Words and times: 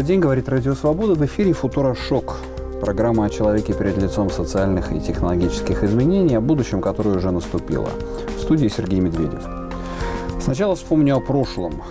Добрый 0.00 0.14
день, 0.14 0.20
говорит 0.20 0.48
Радио 0.48 0.74
Свобода. 0.74 1.12
В 1.12 1.22
эфире 1.26 1.52
«Футура 1.52 1.94
Шок». 1.94 2.38
Программа 2.80 3.26
о 3.26 3.28
человеке 3.28 3.74
перед 3.74 3.98
лицом 3.98 4.30
социальных 4.30 4.92
и 4.92 4.98
технологических 4.98 5.84
изменений, 5.84 6.36
о 6.36 6.40
будущем, 6.40 6.80
которое 6.80 7.18
уже 7.18 7.30
наступило. 7.30 7.90
В 8.34 8.40
студии 8.40 8.68
Сергей 8.68 9.00
Медведев. 9.00 9.46
Сначала 10.40 10.74
вспомню 10.74 11.16
о 11.16 11.20
прошлом. 11.20 11.82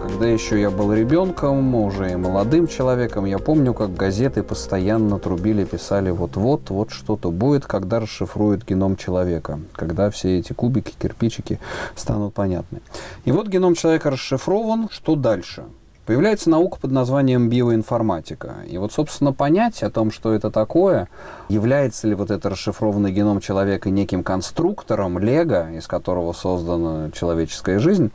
Когда 0.00 0.26
еще 0.26 0.60
я 0.60 0.70
был 0.70 0.92
ребенком, 0.92 1.74
уже 1.74 2.12
и 2.12 2.14
молодым 2.14 2.68
человеком, 2.68 3.24
я 3.24 3.40
помню, 3.40 3.74
как 3.74 3.92
газеты 3.94 4.44
постоянно 4.44 5.18
трубили, 5.18 5.64
писали 5.64 6.10
вот-вот, 6.10 6.70
вот 6.70 6.92
что-то 6.92 7.32
будет, 7.32 7.66
когда 7.66 7.98
расшифруют 7.98 8.64
геном 8.64 8.94
человека, 8.94 9.58
когда 9.72 10.08
все 10.10 10.38
эти 10.38 10.52
кубики, 10.52 10.94
кирпичики 10.96 11.58
станут 11.96 12.32
понятны. 12.32 12.80
И 13.24 13.32
вот 13.32 13.48
геном 13.48 13.74
человека 13.74 14.12
расшифрован, 14.12 14.88
что 14.88 15.16
дальше? 15.16 15.64
Появляется 16.06 16.50
наука 16.50 16.78
под 16.78 16.92
названием 16.92 17.48
биоинформатика. 17.48 18.58
И 18.68 18.78
вот, 18.78 18.92
собственно, 18.92 19.32
понять 19.32 19.82
о 19.82 19.90
том, 19.90 20.12
что 20.12 20.32
это 20.32 20.52
такое, 20.52 21.08
является 21.48 22.06
ли 22.06 22.14
вот 22.14 22.30
этот 22.30 22.46
расшифрованный 22.46 23.10
геном 23.10 23.40
человека 23.40 23.90
неким 23.90 24.22
конструктором, 24.22 25.18
лего, 25.18 25.68
из 25.72 25.88
которого 25.88 26.32
создана 26.32 27.10
человеческая 27.10 27.80
жизнь, 27.80 28.12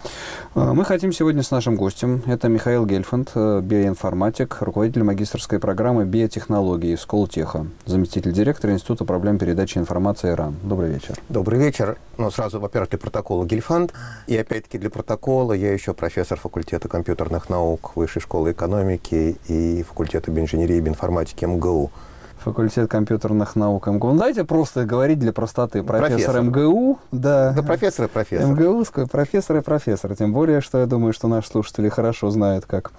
э, 0.56 0.72
мы 0.74 0.86
хотим 0.86 1.12
сегодня 1.12 1.44
с 1.44 1.52
нашим 1.52 1.76
гостем. 1.76 2.24
Это 2.28 2.48
Михаил 2.48 2.86
Гельфанд, 2.86 3.32
э, 3.36 3.60
биоинформатик, 3.62 4.62
руководитель 4.62 5.04
магистрской 5.04 5.60
программы 5.60 6.06
биотехнологии 6.06 6.96
Сколтеха, 6.96 7.68
заместитель 7.86 8.32
директора 8.32 8.72
Института 8.72 9.04
проблем 9.04 9.38
передачи 9.38 9.78
информации 9.78 10.30
РАН. 10.30 10.56
Добрый 10.64 10.92
вечер. 10.92 11.16
Добрый 11.28 11.60
вечер. 11.60 11.98
Ну, 12.18 12.32
сразу, 12.32 12.62
во-первых, 12.62 12.92
для 12.92 13.00
протокола 13.00 13.46
Гельфанд. 13.46 13.92
И 14.28 14.38
опять-таки 14.38 14.78
для 14.78 14.90
протокола 14.90 15.52
я 15.52 15.74
еще 15.74 15.94
профессор 15.94 16.40
факультета 16.40 16.88
компьютерных 16.88 17.50
наук 17.50 17.81
наук 17.82 17.96
Высшей 17.96 18.22
школы 18.22 18.52
экономики 18.52 19.38
и 19.48 19.84
факультета 19.84 20.32
биоинженерии 20.32 20.78
и 20.78 20.82
биоинформатики 20.82 21.46
МГУ. 21.46 21.92
Факультет 22.44 22.90
компьютерных 22.90 23.56
наук 23.56 23.86
МГУ. 23.86 24.14
Ну, 24.14 24.18
давайте 24.18 24.44
просто 24.44 24.84
говорить 24.84 25.20
для 25.20 25.32
простоты. 25.32 25.84
Профессор, 25.84 26.34
профессор. 26.34 26.42
МГУ. 26.42 26.98
Да, 27.12 27.54
да 27.54 27.62
профессор 27.62 28.06
и 28.06 28.08
профессор. 28.08 28.48
МГУ, 28.48 28.84
профессор 29.12 29.58
и 29.58 29.62
профессор. 29.62 30.16
Тем 30.16 30.34
более, 30.34 30.62
что 30.62 30.80
я 30.80 30.88
думаю, 30.88 31.14
что 31.14 31.28
наши 31.28 31.50
слушатели 31.50 31.88
хорошо 31.90 32.32
знают, 32.32 32.66
как 32.66 32.94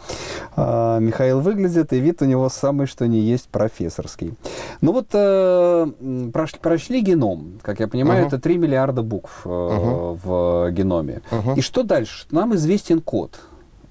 а, 0.54 1.00
Михаил 1.00 1.40
выглядит, 1.40 1.92
и 1.92 1.98
вид 1.98 2.22
у 2.22 2.24
него 2.24 2.48
самый, 2.48 2.86
что 2.86 3.08
не 3.08 3.18
есть 3.18 3.48
профессорский. 3.48 4.34
Ну 4.80 4.92
вот 4.92 5.08
э, 5.12 5.86
прошли, 6.32 6.58
прошли 6.60 7.00
геном. 7.00 7.58
Как 7.62 7.80
я 7.80 7.88
понимаю, 7.88 8.24
uh-huh. 8.24 8.28
это 8.28 8.38
3 8.38 8.58
миллиарда 8.58 9.02
букв 9.02 9.40
э, 9.44 9.48
uh-huh. 9.48 10.20
в 10.22 10.70
геноме. 10.70 11.22
Uh-huh. 11.32 11.56
И 11.56 11.62
что 11.62 11.82
дальше? 11.82 12.26
Нам 12.30 12.54
известен 12.54 13.00
код. 13.00 13.40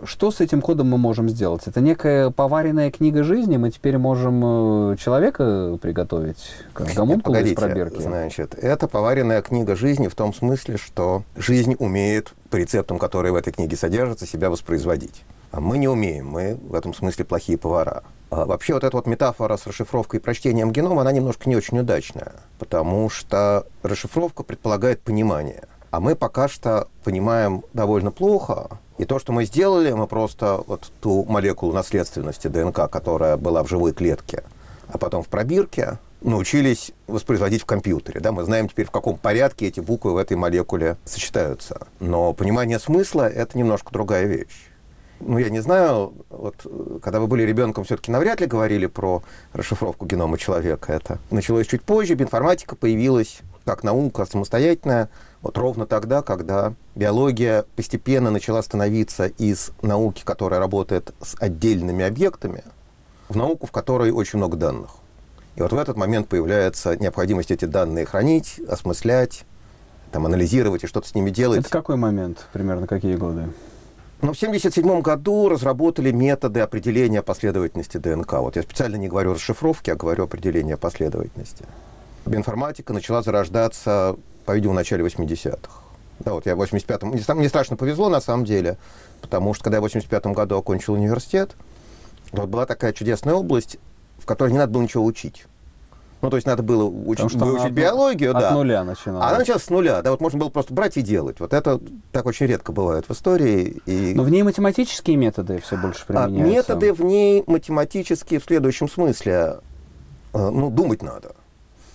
Что 0.04 0.32
с 0.32 0.42
этим 0.42 0.62
кодом 0.62 0.90
мы 0.90 0.98
можем 0.98 1.30
сделать? 1.30 1.64
Это 1.68 1.82
некая 1.82 2.32
поваренная 2.32 2.92
книга 2.92 3.24
жизни, 3.24 3.58
мы 3.58 3.72
теперь 3.72 3.98
можем 3.98 4.94
э, 4.94 4.98
человека 4.98 5.78
приготовить, 5.82 6.52
как 6.74 6.94
гомункулу 6.94 7.38
из 7.38 7.54
пробирки? 7.54 8.02
Значит, 8.02 8.56
это 8.56 8.88
поваренная 8.88 9.42
книга 9.42 9.76
жизни 9.76 10.08
в 10.08 10.16
том 10.16 10.34
смысле, 10.34 10.78
что 10.78 11.24
жизнь 11.36 11.76
умеет 11.78 12.34
по 12.50 12.56
рецептам, 12.56 12.98
которые 12.98 13.32
в 13.32 13.36
этой 13.36 13.54
книге 13.54 13.78
содержатся, 13.78 14.26
себя 14.26 14.50
воспроизводить. 14.50 15.24
А 15.52 15.60
мы 15.60 15.78
не 15.78 15.88
умеем, 15.88 16.30
мы 16.30 16.56
в 16.56 16.76
этом 16.76 16.94
смысле 16.94 17.26
плохие 17.26 17.58
повара. 17.58 18.04
А 18.30 18.46
вообще 18.46 18.74
вот 18.74 18.84
эта 18.84 18.96
вот 18.96 19.06
метафора 19.06 19.58
с 19.58 19.68
расшифровкой 19.68 20.20
и 20.20 20.24
прочтением 20.24 20.72
генома, 20.72 21.02
она 21.02 21.12
немножко 21.12 21.50
не 21.50 21.56
очень 21.56 21.78
удачная, 21.80 22.32
потому 22.58 23.10
что 23.10 23.68
расшифровка 23.84 24.44
предполагает 24.44 25.02
понимание. 25.02 25.64
А 25.92 26.00
мы 26.00 26.16
пока 26.16 26.48
что 26.48 26.88
понимаем 27.04 27.64
довольно 27.74 28.12
плохо, 28.12 28.80
и 29.02 29.06
то, 29.06 29.18
что 29.18 29.32
мы 29.34 29.46
сделали, 29.46 29.92
мы 29.94 30.06
просто 30.06 30.64
вот 30.68 30.92
ту 31.02 31.26
молекулу 31.26 31.74
наследственности 31.74 32.48
ДНК, 32.48 32.88
которая 32.88 33.36
была 33.36 33.64
в 33.64 33.68
живой 33.68 33.94
клетке, 33.94 34.44
а 34.90 35.00
потом 35.00 35.24
в 35.24 35.28
пробирке, 35.28 35.98
научились 36.22 36.92
воспроизводить 37.08 37.64
в 37.64 37.66
компьютере. 37.66 38.20
Да? 38.20 38.32
Мы 38.32 38.44
знаем 38.44 38.70
теперь, 38.70 38.86
в 38.86 38.92
каком 38.92 39.18
порядке 39.18 39.66
эти 39.66 39.80
буквы 39.80 40.14
в 40.14 40.18
этой 40.18 40.38
молекуле 40.38 40.98
сочетаются. 41.04 41.88
Но 42.00 42.34
понимание 42.34 42.78
смысла– 42.78 43.28
это 43.30 43.58
немножко 43.58 43.92
другая 43.92 44.26
вещь. 44.26 44.70
Ну, 45.20 45.40
я 45.40 45.50
не 45.50 45.62
знаю, 45.62 46.14
вот, 46.30 46.56
когда 47.02 47.20
вы 47.20 47.26
были 47.26 47.42
ребенком, 47.42 47.86
все-таки 47.86 48.12
навряд 48.12 48.40
ли 48.40 48.46
говорили 48.46 48.86
про 48.86 49.24
расшифровку 49.54 50.06
генома 50.06 50.38
человека. 50.38 50.94
Это 50.94 51.18
началось 51.32 51.66
чуть 51.66 51.82
позже, 51.82 52.14
биоинформатика 52.14 52.76
появилась 52.76 53.40
как 53.66 53.84
наука 53.84 54.26
самостоятельная, 54.26 55.10
вот 55.42 55.58
ровно 55.58 55.86
тогда, 55.86 56.22
когда 56.22 56.74
биология 56.96 57.66
постепенно 57.76 58.32
начала 58.32 58.62
становиться 58.62 59.26
из 59.26 59.72
науки, 59.82 60.24
которая 60.24 60.60
работает 60.60 61.14
с 61.22 61.36
отдельными 61.40 62.06
объектами, 62.06 62.64
в 63.30 63.36
науку, 63.36 63.68
в 63.68 63.72
которой 63.72 64.12
очень 64.12 64.38
много 64.38 64.58
данных. 64.58 64.92
И 65.56 65.62
вот 65.62 65.74
в 65.74 65.78
этот 65.78 65.98
момент 65.98 66.28
появляется 66.28 66.96
необходимость 66.96 67.52
эти 67.52 67.66
данные 67.66 68.06
хранить, 68.06 68.60
осмыслять, 68.68 69.46
там, 70.12 70.26
анализировать 70.26 70.84
и 70.84 70.88
что-то 70.88 71.08
с 71.08 71.16
ними 71.16 71.30
делать. 71.30 71.62
Это 71.62 71.70
какой 71.70 71.96
момент, 71.96 72.48
примерно 72.54 72.88
какие 72.88 73.16
годы? 73.16 73.50
Ну, 74.22 74.34
в 74.34 74.38
1977 74.38 75.02
году 75.02 75.50
разработали 75.50 76.12
методы 76.12 76.60
определения 76.60 77.24
последовательности 77.24 77.98
ДНК. 77.98 78.34
Вот 78.34 78.56
я 78.56 78.62
специально 78.62 78.96
не 78.96 79.08
говорю 79.08 79.34
расшифровки, 79.34 79.90
а 79.90 79.96
говорю 79.96 80.26
определение 80.26 80.78
последовательности. 80.78 81.66
Биоинформатика 82.26 82.94
начала 82.94 83.22
зарождаться 83.22 84.16
по-видимому, 84.46 84.76
в 84.76 84.80
начале 84.80 85.04
80-х. 85.04 85.82
Да, 86.20 86.34
вот 86.34 86.46
я 86.46 86.56
в 86.56 86.62
85-м... 86.62 87.10
Мне, 87.10 87.24
мне 87.28 87.50
страшно 87.50 87.78
повезло, 87.78 88.10
на 88.10 88.22
самом 88.22 88.46
деле, 88.46 88.78
потому 89.22 89.54
что, 89.54 89.64
когда 89.64 89.78
я 89.78 89.82
в 89.82 89.86
85-м 89.86 90.34
году 90.34 90.58
окончил 90.58 90.94
университет, 90.94 91.56
вот 92.32 92.50
была 92.50 92.66
такая 92.66 92.94
чудесная 92.94 93.34
область, 93.34 93.78
в 94.20 94.26
которой 94.26 94.52
не 94.52 94.58
надо 94.58 94.72
было 94.72 94.84
ничего 94.84 95.04
учить. 95.04 95.46
Ну, 96.22 96.30
то 96.30 96.38
есть 96.38 96.46
надо 96.46 96.62
было 96.62 96.84
учить, 96.84 97.34
выучить 97.34 97.72
биологию, 97.72 98.32
от 98.32 98.40
да. 98.40 98.50
От 98.50 98.54
нуля 98.54 98.84
начиналось. 98.84 99.28
Она 99.28 99.40
началась 99.40 99.64
с 99.64 99.70
нуля, 99.72 100.04
да, 100.04 100.12
вот 100.12 100.22
можно 100.22 100.38
было 100.38 100.50
просто 100.50 100.72
брать 100.72 100.96
и 100.98 101.02
делать. 101.02 101.40
Вот 101.40 101.52
это 101.52 101.82
так 102.12 102.28
очень 102.28 102.46
редко 102.46 102.72
бывает 102.72 103.10
в 103.10 103.12
истории. 103.12 103.82
И... 103.88 104.14
Но 104.14 104.22
в 104.22 104.30
ней 104.30 104.44
математические 104.44 105.18
методы 105.18 105.60
все 105.62 105.78
больше 105.78 106.04
а, 106.10 106.28
применяются. 106.28 106.74
А, 106.74 106.76
методы 106.76 106.94
в 106.94 107.04
ней 107.04 107.44
математические 107.48 108.40
в 108.40 108.44
следующем 108.44 108.88
смысле. 108.88 109.62
Э, 110.34 110.50
ну, 110.50 110.70
думать 110.70 111.02
надо. 111.02 111.32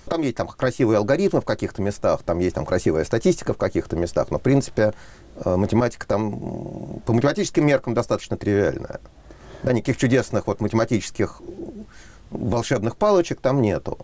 Там 0.08 0.22
есть 0.22 0.36
там 0.36 0.46
красивые 0.46 0.98
алгоритмы 0.98 1.40
в 1.40 1.44
каких-то 1.44 1.82
местах, 1.82 2.22
там 2.24 2.38
есть 2.38 2.54
там 2.54 2.64
красивая 2.64 3.04
статистика 3.04 3.52
в 3.52 3.56
каких-то 3.56 3.96
местах, 3.96 4.28
но 4.30 4.38
в 4.38 4.42
принципе 4.42 4.94
э, 5.36 5.56
математика 5.56 6.06
там 6.06 7.00
по 7.04 7.12
математическим 7.12 7.66
меркам 7.66 7.94
достаточно 7.94 8.36
тривиальная. 8.36 9.00
Да, 9.62 9.72
никаких 9.72 9.96
чудесных 9.96 10.46
вот 10.46 10.60
математических 10.60 11.42
волшебных 12.30 12.96
палочек 12.96 13.40
там 13.40 13.60
нету. 13.60 13.98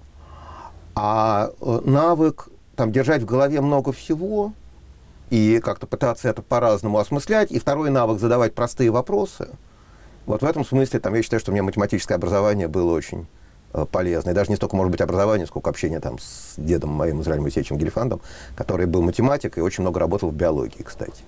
А 0.95 1.53
э, 1.61 1.81
навык 1.85 2.49
там 2.75 2.91
держать 2.91 3.23
в 3.23 3.27
голове 3.27 3.61
много 3.61 3.93
всего 3.93 4.53
и 5.31 5.61
как-то 5.61 5.87
пытаться 5.87 6.29
это 6.29 6.43
по-разному 6.43 6.99
осмыслять, 6.99 7.53
и 7.53 7.59
второй 7.59 7.91
навык 7.91 8.19
задавать 8.19 8.55
простые 8.55 8.91
вопросы. 8.91 9.49
Вот 10.27 10.43
в 10.43 10.45
этом 10.45 10.65
смысле 10.65 11.01
там 11.01 11.15
я 11.15 11.23
считаю, 11.23 11.41
что 11.41 11.53
у 11.53 11.55
меня 11.55 11.63
математическое 11.63 12.17
образование 12.17 12.69
было 12.69 12.93
очень 12.93 13.27
Э, 13.75 13.87
полезно. 13.91 14.31
И 14.31 14.35
даже 14.35 14.51
не 14.51 14.57
столько, 14.57 14.77
может 14.77 14.91
быть, 14.91 15.01
образование, 15.01 15.47
сколько 15.47 15.71
общение 15.71 16.01
там 16.01 16.19
с 16.19 16.55
дедом 16.57 16.91
моим 16.91 17.23
Израилем 17.23 17.45
Моисеевичем 17.45 17.79
Гельфандом, 17.79 18.21
который 18.55 18.87
был 18.87 19.03
математик 19.03 19.59
и 19.59 19.61
очень 19.61 19.83
много 19.83 19.99
работал 20.01 20.31
в 20.31 20.35
биологии, 20.35 20.83
кстати. 20.83 21.23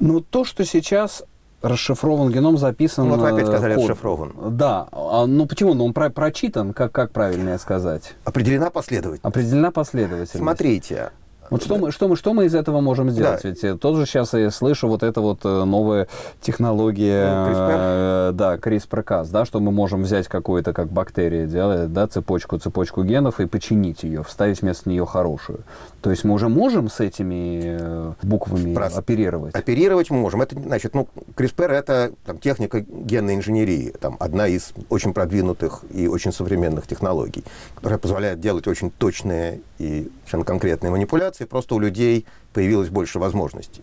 Ну, 0.00 0.20
то, 0.20 0.44
что 0.44 0.64
сейчас 0.64 1.22
расшифрован 1.60 2.32
геном, 2.32 2.58
записан... 2.58 3.06
Ну, 3.06 3.16
вот 3.16 3.20
вы 3.20 3.28
опять 3.28 3.46
сказали 3.46 3.74
код. 3.76 3.88
расшифрован. 3.88 4.32
Да. 4.50 4.88
А, 4.90 5.26
ну, 5.26 5.46
почему? 5.46 5.74
Ну, 5.74 5.84
он 5.84 5.92
про 5.92 6.10
прочитан, 6.10 6.72
как, 6.72 6.90
как 6.90 7.12
правильно 7.12 7.56
сказать? 7.58 8.14
Определена 8.24 8.70
последовательность. 8.70 9.24
Определена 9.24 9.70
последовательность. 9.70 10.36
Смотрите, 10.36 11.12
вот 11.50 11.62
что 11.62 11.76
мы, 11.76 11.92
что, 11.92 12.08
мы, 12.08 12.16
что 12.16 12.32
мы 12.32 12.46
из 12.46 12.54
этого 12.54 12.80
можем 12.80 13.10
сделать? 13.10 13.42
Да. 13.42 13.48
Ведь 13.48 13.80
тоже 13.80 14.06
сейчас 14.06 14.32
я 14.34 14.50
слышу 14.50 14.88
вот 14.88 15.02
это 15.02 15.20
вот 15.20 15.40
э, 15.44 15.64
новая 15.64 16.08
технология, 16.40 17.26
ну, 17.26 17.50
CRISPR. 17.50 17.76
Э, 17.78 18.30
да, 18.32 18.56
CRISPR-Cas, 18.56 19.28
да, 19.30 19.44
что 19.44 19.60
мы 19.60 19.70
можем 19.72 20.02
взять 20.02 20.28
какую-то, 20.28 20.72
как 20.72 20.88
бактерия 20.88 21.46
делает, 21.46 21.92
да, 21.92 22.06
цепочку, 22.06 22.58
цепочку 22.58 23.02
генов 23.04 23.40
и 23.40 23.46
починить 23.46 24.02
ее, 24.02 24.22
вставить 24.22 24.62
вместо 24.62 24.88
нее 24.88 25.04
хорошую. 25.04 25.60
То 26.02 26.10
есть 26.10 26.24
мы 26.24 26.34
уже 26.34 26.48
можем 26.48 26.90
с 26.90 26.98
этими 26.98 27.60
э, 27.78 28.12
буквами 28.24 28.74
Прос... 28.74 28.96
оперировать? 28.96 29.54
Оперировать 29.54 30.10
мы 30.10 30.18
можем. 30.18 30.42
Это, 30.42 30.60
значит, 30.60 30.94
ну, 30.94 31.08
CRISPR— 31.36 31.68
это 31.70 32.12
там, 32.26 32.38
техника 32.38 32.80
генной 32.80 33.36
инженерии, 33.36 33.94
там, 34.00 34.16
одна 34.18 34.48
из 34.48 34.72
очень 34.88 35.14
продвинутых 35.14 35.84
и 35.94 36.08
очень 36.08 36.32
современных 36.32 36.88
технологий, 36.88 37.44
которая 37.76 38.00
позволяет 38.00 38.40
делать 38.40 38.66
очень 38.66 38.90
точные 38.90 39.60
и 39.78 40.10
совершенно 40.22 40.44
конкретные 40.44 40.90
манипуляции, 40.90 41.44
просто 41.44 41.76
у 41.76 41.78
людей 41.78 42.26
появилось 42.52 42.88
больше 42.88 43.20
возможностей. 43.20 43.82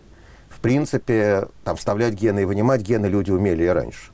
В 0.49 0.59
принципе, 0.59 1.47
там, 1.63 1.77
вставлять 1.77 2.15
гены 2.15 2.41
и 2.41 2.45
вынимать 2.45 2.81
гены 2.81 3.05
люди 3.05 3.31
умели 3.31 3.63
и 3.63 3.67
раньше. 3.67 4.11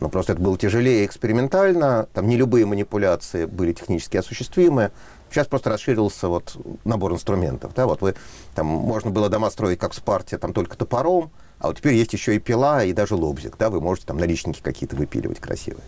Но 0.00 0.08
просто 0.08 0.32
это 0.32 0.42
было 0.42 0.58
тяжелее 0.58 1.06
экспериментально, 1.06 2.08
там 2.12 2.28
не 2.28 2.36
любые 2.36 2.66
манипуляции 2.66 3.46
были 3.46 3.72
технически 3.72 4.16
осуществимы. 4.16 4.90
Сейчас 5.30 5.46
просто 5.46 5.70
расширился 5.70 6.28
вот 6.28 6.56
набор 6.84 7.12
инструментов. 7.12 7.74
Да? 7.74 7.86
Вот 7.86 8.00
вы, 8.00 8.14
там, 8.54 8.66
можно 8.66 9.10
было 9.10 9.28
дома 9.28 9.50
строить, 9.50 9.78
как 9.78 9.92
в 9.92 9.94
Спарте, 9.96 10.38
там 10.38 10.52
только 10.52 10.76
топором, 10.76 11.30
а 11.58 11.68
вот 11.68 11.78
теперь 11.78 11.94
есть 11.94 12.12
еще 12.12 12.36
и 12.36 12.38
пила, 12.38 12.84
и 12.84 12.92
даже 12.92 13.14
лобзик, 13.14 13.56
да, 13.58 13.70
вы 13.70 13.80
можете 13.80 14.06
там 14.06 14.18
наличники 14.18 14.60
какие-то 14.62 14.96
выпиливать 14.96 15.40
красивые. 15.40 15.84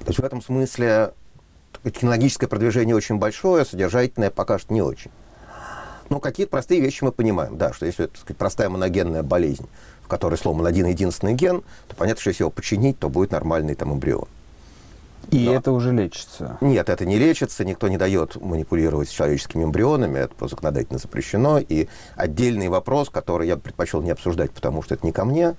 То 0.00 0.08
есть 0.08 0.18
в 0.18 0.24
этом 0.24 0.42
смысле 0.42 1.14
технологическое 1.82 2.48
продвижение 2.48 2.94
очень 2.94 3.16
большое, 3.16 3.64
содержательное 3.64 4.30
пока 4.30 4.58
что 4.58 4.72
не 4.72 4.82
очень. 4.82 5.10
Но 6.08 6.20
какие-то 6.20 6.50
простые 6.50 6.80
вещи 6.80 7.02
мы 7.02 7.12
понимаем, 7.12 7.58
да, 7.58 7.72
что 7.72 7.86
если 7.86 8.04
это 8.04 8.18
сказать, 8.18 8.36
простая 8.36 8.68
моногенная 8.68 9.22
болезнь, 9.22 9.66
в 10.02 10.08
которой 10.08 10.36
сломан 10.36 10.66
один 10.66 10.86
единственный 10.86 11.34
ген, 11.34 11.62
то 11.88 11.96
понятно, 11.96 12.20
что 12.20 12.30
если 12.30 12.44
его 12.44 12.50
починить, 12.50 12.98
то 12.98 13.08
будет 13.08 13.32
нормальный 13.32 13.74
там 13.74 13.92
эмбрион. 13.92 14.28
И 15.30 15.46
Но... 15.46 15.54
это 15.54 15.72
уже 15.72 15.92
лечится? 15.92 16.58
Нет, 16.60 16.88
это 16.88 17.04
не 17.04 17.18
лечится, 17.18 17.64
никто 17.64 17.88
не 17.88 17.96
дает 17.96 18.40
манипулировать 18.40 19.10
человеческими 19.10 19.64
эмбрионами, 19.64 20.18
это 20.18 20.34
просто 20.34 20.56
законодательно 20.56 20.98
запрещено. 20.98 21.58
И 21.58 21.88
отдельный 22.14 22.68
вопрос, 22.68 23.10
который 23.10 23.48
я 23.48 23.56
предпочел 23.56 24.02
не 24.02 24.10
обсуждать, 24.10 24.50
потому 24.52 24.82
что 24.82 24.94
это 24.94 25.04
не 25.04 25.12
ко 25.12 25.24
мне, 25.24 25.56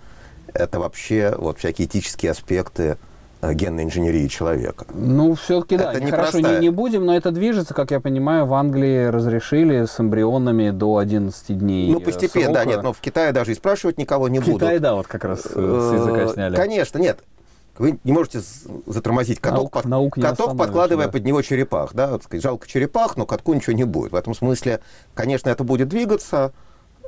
это 0.53 0.79
вообще 0.79 1.35
вот 1.37 1.59
всякие 1.59 1.87
этические 1.87 2.31
аспекты 2.31 2.97
Э, 3.39 3.53
генной 3.53 3.83
инженерии 3.83 4.27
человека. 4.27 4.87
Ну, 4.91 5.35
все-таки 5.35 5.77
да, 5.77 5.93
не 5.99 6.09
хорошо, 6.09 6.39
не, 6.39 6.59
не 6.59 6.69
будем, 6.71 7.05
но 7.05 7.15
это 7.15 7.29
движется, 7.29 7.75
как 7.75 7.91
я 7.91 7.99
понимаю, 7.99 8.47
в 8.47 8.53
Англии 8.55 9.05
разрешили 9.05 9.85
с 9.85 9.99
эмбрионами 9.99 10.71
до 10.71 10.97
11 10.97 11.55
дней 11.55 11.93
Ну, 11.93 11.99
постепенно, 11.99 12.45
срока. 12.45 12.59
да, 12.59 12.65
нет, 12.65 12.81
но 12.81 12.93
в 12.93 12.99
Китае 12.99 13.33
даже 13.33 13.51
и 13.51 13.53
спрашивать 13.53 13.99
никого 13.99 14.27
не 14.27 14.39
в 14.39 14.45
будут. 14.45 14.61
В 14.61 14.65
Китае, 14.65 14.79
да, 14.79 14.95
вот 14.95 15.05
как 15.05 15.23
раз 15.23 15.45
э, 15.45 15.49
с 15.49 15.93
языка 15.93 16.33
сняли. 16.33 16.55
Конечно, 16.55 16.97
нет. 16.97 17.19
Вы 17.79 17.99
не 18.03 18.11
можете 18.11 18.41
затормозить 18.85 19.39
каток, 19.39 19.57
наук, 19.57 19.71
под, 19.71 19.85
наук 19.85 20.15
каток 20.15 20.57
подкладывая 20.57 21.05
да. 21.05 21.11
под 21.11 21.25
него 21.25 21.41
черепах. 21.41 21.93
Да? 21.93 22.07
Вот, 22.07 22.23
сказать, 22.23 22.43
жалко 22.43 22.67
черепах, 22.67 23.17
но 23.17 23.25
катку 23.25 23.53
ничего 23.53 23.73
не 23.73 23.83
будет. 23.83 24.11
В 24.11 24.15
этом 24.15 24.33
смысле, 24.33 24.81
конечно, 25.13 25.49
это 25.49 25.63
будет 25.63 25.87
двигаться, 25.87 26.53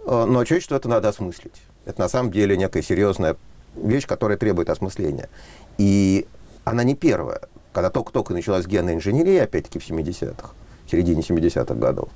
э, 0.06 0.26
но 0.26 0.44
человечеству 0.46 0.76
это 0.78 0.88
надо 0.88 1.10
осмыслить. 1.10 1.62
Это 1.86 2.02
на 2.02 2.10
самом 2.10 2.32
деле 2.32 2.56
некая 2.56 2.84
серьезная 2.84 3.36
вещь, 3.76 4.06
которая 4.06 4.38
требует 4.38 4.70
осмысления. 4.70 5.30
И 5.78 6.28
она 6.66 6.84
не 6.84 6.96
первая. 6.96 7.42
Когда 7.74 7.90
только-только 7.90 8.34
началась 8.34 8.66
генная 8.66 8.96
инженерия, 8.96 9.44
опять-таки 9.44 9.80
в 9.80 9.90
70-х, 9.90 10.52
в 10.86 10.92
середине 10.92 11.22
70-х 11.22 11.74
годов, 11.76 12.10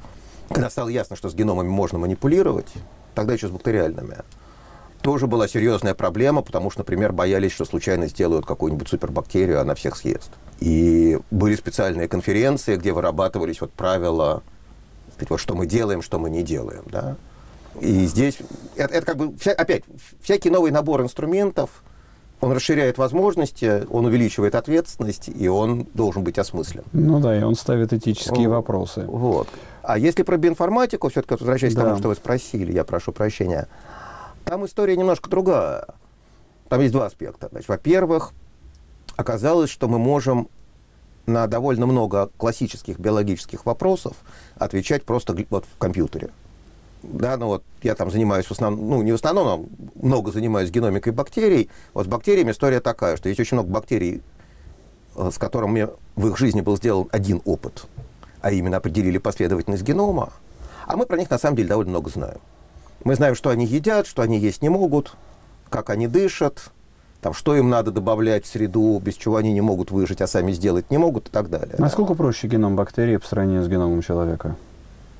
когда 0.50 0.70
стало 0.70 0.90
ясно, 0.90 1.16
что 1.16 1.30
с 1.30 1.34
геномами 1.34 1.70
можно 1.70 1.98
манипулировать, 1.98 2.72
тогда 3.16 3.34
еще 3.34 3.48
с 3.48 3.52
бактериальными, 3.52 4.18
тоже 5.04 5.28
была 5.28 5.48
серьезная 5.48 5.94
проблема, 5.94 6.42
потому 6.42 6.72
что, 6.72 6.80
например, 6.80 7.12
боялись, 7.12 7.52
что 7.52 7.66
случайно 7.66 8.08
сделают 8.08 8.46
какую-нибудь 8.46 8.88
супербактерию, 8.88 9.62
она 9.62 9.76
всех 9.76 9.96
съест. 9.96 10.32
И 10.60 11.20
были 11.30 11.56
специальные 11.56 12.08
конференции, 12.08 12.76
где 12.76 12.92
вырабатывались 12.92 13.62
вот 13.62 13.72
правила, 13.72 14.42
сказать, 15.14 15.30
вот 15.30 15.40
что 15.40 15.56
мы 15.56 15.68
делаем, 15.68 16.02
что 16.02 16.18
мы 16.18 16.30
не 16.30 16.42
делаем. 16.42 16.84
Да? 16.92 17.18
И 17.80 18.06
здесь, 18.06 18.38
это, 18.76 18.96
это 18.96 19.06
как 19.06 19.18
бы, 19.18 19.38
вся, 19.38 19.52
опять, 19.52 19.84
всякий 20.22 20.50
новый 20.50 20.72
набор 20.72 21.02
инструментов– 21.02 21.84
он 22.44 22.52
расширяет 22.52 22.98
возможности, 22.98 23.86
он 23.90 24.06
увеличивает 24.06 24.56
ответственность, 24.56 25.30
и 25.30 25.48
он 25.48 25.88
должен 25.94 26.24
быть 26.24 26.38
осмыслен. 26.38 26.84
Ну 26.92 27.20
да, 27.20 27.38
и 27.38 27.42
он 27.42 27.56
ставит 27.56 27.94
этические 27.94 28.50
вот. 28.50 28.56
вопросы. 28.56 29.06
Вот. 29.08 29.48
А 29.82 29.98
если 29.98 30.24
про 30.24 30.38
биоинформатику, 30.38 31.10
все-таки 31.10 31.36
возвращаясь 31.36 31.74
да. 31.74 31.82
к 31.82 31.84
тому, 31.86 31.98
что 32.00 32.10
вы 32.10 32.16
спросили, 32.16 32.74
я 32.74 32.84
прошу 32.84 33.12
прощения, 33.14 33.68
там 34.46 34.66
история 34.66 34.98
немножко 34.98 35.30
другая. 35.30 35.88
Там 36.70 36.82
есть 36.82 36.94
два 36.94 37.06
аспекта. 37.06 37.50
Во-первых, 37.68 38.34
оказалось, 39.16 39.70
что 39.70 39.88
мы 39.88 40.00
можем 40.00 40.50
на 41.26 41.48
довольно 41.48 41.86
много 41.86 42.30
классических 42.38 43.00
биологических 43.00 43.66
вопросов 43.66 44.18
отвечать 44.56 45.04
просто 45.04 45.36
вот 45.50 45.66
в 45.66 45.78
компьютере 45.78 46.32
да, 47.04 47.38
ну 47.38 47.48
вот 47.48 47.64
я 47.82 47.96
там 47.96 48.10
занимаюсь 48.10 48.46
в 48.46 48.52
основном, 48.52 48.90
ну 48.90 49.02
не 49.02 49.12
в 49.12 49.16
основном, 49.16 49.48
а 49.48 50.02
много 50.02 50.32
занимаюсь 50.32 50.72
геномикой 50.72 51.12
бактерий. 51.12 51.70
Вот 51.94 52.06
с 52.06 52.10
бактериями 52.10 52.52
история 52.52 52.80
такая, 52.80 53.18
что 53.18 53.30
есть 53.30 53.40
очень 53.40 53.56
много 53.56 53.70
бактерий, 53.70 54.22
э, 55.16 55.30
с 55.32 55.38
которыми 55.38 55.90
в 56.16 56.28
их 56.28 56.38
жизни 56.38 56.62
был 56.62 56.78
сделан 56.78 57.08
один 57.12 57.42
опыт, 57.46 57.86
а 58.42 58.52
именно 58.52 58.78
определили 58.78 59.18
последовательность 59.18 59.84
генома, 59.84 60.32
а 60.88 60.96
мы 60.96 61.06
про 61.06 61.18
них 61.18 61.30
на 61.30 61.38
самом 61.38 61.58
деле 61.58 61.70
довольно 61.70 61.92
много 61.92 62.10
знаем. 62.10 62.40
Мы 63.04 63.16
знаем, 63.16 63.36
что 63.36 63.50
они 63.50 63.66
едят, 63.66 64.08
что 64.08 64.22
они 64.22 64.40
есть 64.40 64.62
не 64.62 64.70
могут, 64.70 65.16
как 65.70 65.90
они 65.90 66.08
дышат, 66.08 66.72
там, 67.22 67.34
что 67.34 67.56
им 67.56 67.70
надо 67.70 67.92
добавлять 67.92 68.46
в 68.46 68.48
среду, 68.48 69.00
без 69.00 69.16
чего 69.16 69.38
они 69.38 69.54
не 69.54 69.62
могут 69.62 69.92
выжить, 69.92 70.22
а 70.22 70.28
сами 70.28 70.52
сделать 70.52 70.92
не 70.92 70.98
могут 70.98 71.30
и 71.30 71.32
так 71.32 71.50
далее. 71.50 71.76
Насколько 71.78 72.16
проще 72.16 72.48
геном 72.48 72.76
бактерии 72.76 73.18
по 73.18 73.26
сравнению 73.26 73.64
с 73.64 73.68
геномом 73.68 74.02
человека? 74.02 74.56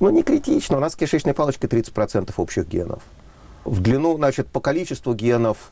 Ну, 0.00 0.10
не 0.10 0.22
критично. 0.22 0.76
У 0.76 0.80
нас 0.80 0.92
с 0.92 0.96
кишечной 0.96 1.34
палочкой 1.34 1.70
30% 1.70 2.32
общих 2.36 2.68
генов. 2.68 3.02
В 3.64 3.80
длину, 3.80 4.16
значит, 4.16 4.48
по 4.48 4.60
количеству 4.60 5.14
генов 5.14 5.70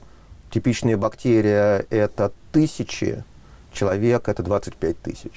типичная 0.51 0.97
бактерия– 0.97 1.85
это 1.91 2.33
тысячи, 2.51 3.25
человек– 3.73 4.27
это 4.29 4.43
25 4.43 4.99
тысяч. 5.01 5.33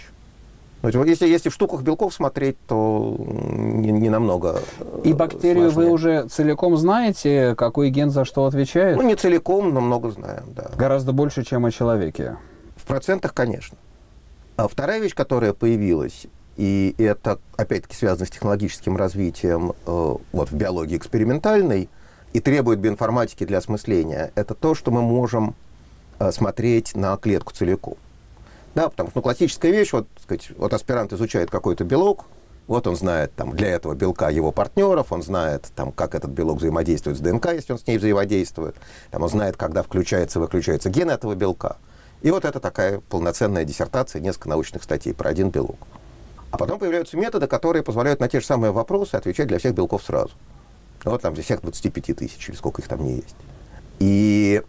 Если, 0.89 1.27
если 1.27 1.49
в 1.49 1.53
штуках 1.53 1.81
белков 1.81 2.13
смотреть, 2.13 2.57
то 2.67 3.15
не, 3.19 3.91
не 3.91 4.09
намного 4.09 4.61
И 5.03 5.13
бактерию 5.13 5.71
сложнее. 5.71 5.87
вы 5.87 5.93
уже 5.93 6.27
целиком 6.27 6.77
знаете, 6.77 7.55
какой 7.55 7.89
ген 7.89 8.09
за 8.09 8.25
что 8.25 8.45
отвечает? 8.45 8.97
Ну, 8.97 9.03
не 9.03 9.15
целиком, 9.15 9.73
но 9.73 9.81
много 9.81 10.11
знаем, 10.11 10.43
да. 10.55 10.69
Гораздо 10.77 11.13
больше, 11.13 11.43
чем 11.43 11.65
о 11.65 11.71
человеке? 11.71 12.37
В 12.75 12.85
процентах, 12.85 13.33
конечно. 13.33 13.77
А 14.57 14.67
вторая 14.67 14.99
вещь, 14.99 15.13
которая 15.13 15.53
появилась, 15.53 16.27
и 16.55 16.95
это, 16.97 17.39
опять-таки, 17.57 17.95
связано 17.95 18.25
с 18.25 18.29
технологическим 18.29 18.95
развитием 18.95 19.73
э, 19.85 20.15
вот, 20.31 20.49
в 20.49 20.53
биологии 20.53 20.95
экспериментальной 20.95 21.89
и 22.31 22.39
требует 22.39 22.79
биоинформатики 22.79 23.45
для 23.45 23.57
осмысления. 23.57 24.31
Это 24.35 24.53
то, 24.53 24.73
что 24.75 24.91
мы 24.91 25.01
можем 25.01 25.55
э, 26.19 26.31
смотреть 26.31 26.95
на 26.95 27.17
клетку 27.17 27.53
целиком. 27.53 27.95
Да, 28.75 28.89
потому 28.89 29.09
что 29.09 29.19
ну, 29.19 29.23
классическая 29.23 29.71
вещь, 29.71 29.93
вот, 29.93 30.07
сказать, 30.21 30.49
вот 30.57 30.73
аспирант 30.73 31.13
изучает 31.13 31.49
какой-то 31.49 31.85
белок, 31.85 32.25
вот 32.67 32.87
он 32.87 32.97
знает 32.97 33.33
там, 33.33 33.55
для 33.55 33.69
этого 33.69 33.95
белка 33.95 34.29
его 34.29 34.51
партнеров, 34.51 35.11
он 35.11 35.23
знает, 35.23 35.71
там, 35.75 35.93
как 35.93 36.13
этот 36.13 36.31
белок 36.31 36.57
взаимодействует 36.57 37.17
с 37.17 37.21
ДНК, 37.21 37.53
если 37.53 37.71
он 37.71 37.79
с 37.79 37.87
ней 37.87 37.97
взаимодействует, 37.97 38.75
там, 39.11 39.23
он 39.23 39.29
знает, 39.29 39.55
когда 39.55 39.81
включается 39.81 40.39
и 40.39 40.41
выключается 40.41 40.89
ген 40.89 41.09
этого 41.09 41.35
белка. 41.35 41.77
И 42.21 42.31
вот 42.31 42.43
это 42.43 42.59
такая 42.59 42.99
полноценная 42.99 43.63
диссертация, 43.63 44.19
несколько 44.19 44.49
научных 44.49 44.83
статей 44.83 45.13
про 45.13 45.29
один 45.29 45.51
белок. 45.51 45.77
А 46.51 46.57
потом 46.57 46.77
появляются 46.77 47.15
методы, 47.15 47.47
которые 47.47 47.83
позволяют 47.83 48.19
на 48.19 48.27
те 48.27 48.41
же 48.41 48.45
самые 48.45 48.71
вопросы 48.71 49.15
отвечать 49.15 49.47
для 49.47 49.59
всех 49.59 49.73
белков 49.73 50.03
сразу. 50.03 50.31
Вот 51.05 51.21
там 51.21 51.33
для 51.33 51.43
всех 51.43 51.61
25 51.61 52.17
тысяч, 52.17 52.49
или 52.49 52.55
сколько 52.55 52.81
их 52.81 52.87
там 52.87 53.03
не 53.03 53.17
есть. 53.17 53.35
И 53.99 54.63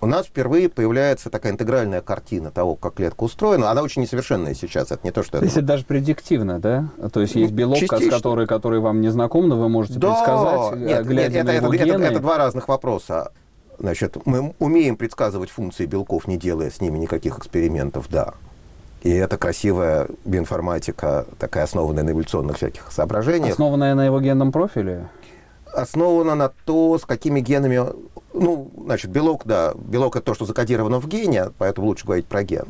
у 0.00 0.06
нас 0.06 0.26
впервые 0.26 0.68
появляется 0.68 1.30
такая 1.30 1.52
интегральная 1.52 2.00
картина 2.00 2.50
того, 2.50 2.74
как 2.74 2.94
клетка 2.94 3.24
устроена. 3.24 3.70
Она 3.70 3.82
очень 3.82 4.02
несовершенная 4.02 4.54
сейчас. 4.54 4.90
Это 4.90 5.00
не 5.04 5.10
то, 5.10 5.22
что... 5.22 5.38
То 5.38 5.44
есть 5.44 5.56
это 5.56 5.66
даже 5.66 5.84
предиктивно, 5.84 6.58
да? 6.58 6.88
То 7.12 7.20
есть 7.20 7.34
есть 7.34 7.52
белок, 7.52 7.78
Частично. 7.78 8.10
который, 8.10 8.46
который 8.46 8.80
вам 8.80 9.00
не 9.00 9.10
знаком, 9.10 9.48
но 9.48 9.58
вы 9.58 9.68
можете 9.68 9.98
да. 9.98 10.12
предсказать, 10.12 10.80
нет, 10.80 11.06
глядя 11.06 11.34
нет, 11.34 11.46
на 11.46 11.50
это, 11.50 11.64
его 11.64 11.74
это, 11.74 11.84
гены. 11.84 12.04
Это, 12.04 12.12
это 12.12 12.20
два 12.20 12.38
разных 12.38 12.68
вопроса. 12.68 13.32
Значит, 13.78 14.16
мы 14.24 14.54
умеем 14.58 14.96
предсказывать 14.96 15.50
функции 15.50 15.86
белков, 15.86 16.26
не 16.26 16.36
делая 16.36 16.70
с 16.70 16.80
ними 16.80 16.98
никаких 16.98 17.38
экспериментов, 17.38 18.06
да. 18.10 18.34
И 19.02 19.10
это 19.10 19.38
красивая 19.38 20.08
биоинформатика, 20.26 21.26
такая 21.38 21.64
основанная 21.64 22.04
на 22.04 22.10
эволюционных 22.10 22.56
всяких 22.58 22.92
соображениях. 22.92 23.52
Основанная 23.52 23.94
на 23.94 24.04
его 24.04 24.20
генном 24.20 24.52
профиле? 24.52 25.08
Основана 25.72 26.34
на 26.34 26.50
то, 26.64 26.98
с 26.98 27.04
какими 27.04 27.40
генами... 27.40 27.80
Ну, 28.32 28.70
значит, 28.84 29.10
белок, 29.10 29.42
да, 29.44 29.72
белок 29.74 30.16
это 30.16 30.26
то, 30.26 30.34
что 30.34 30.44
закодировано 30.44 31.00
в 31.00 31.08
гене, 31.08 31.50
поэтому 31.58 31.88
лучше 31.88 32.04
говорить 32.04 32.26
про 32.26 32.42
ген. 32.42 32.66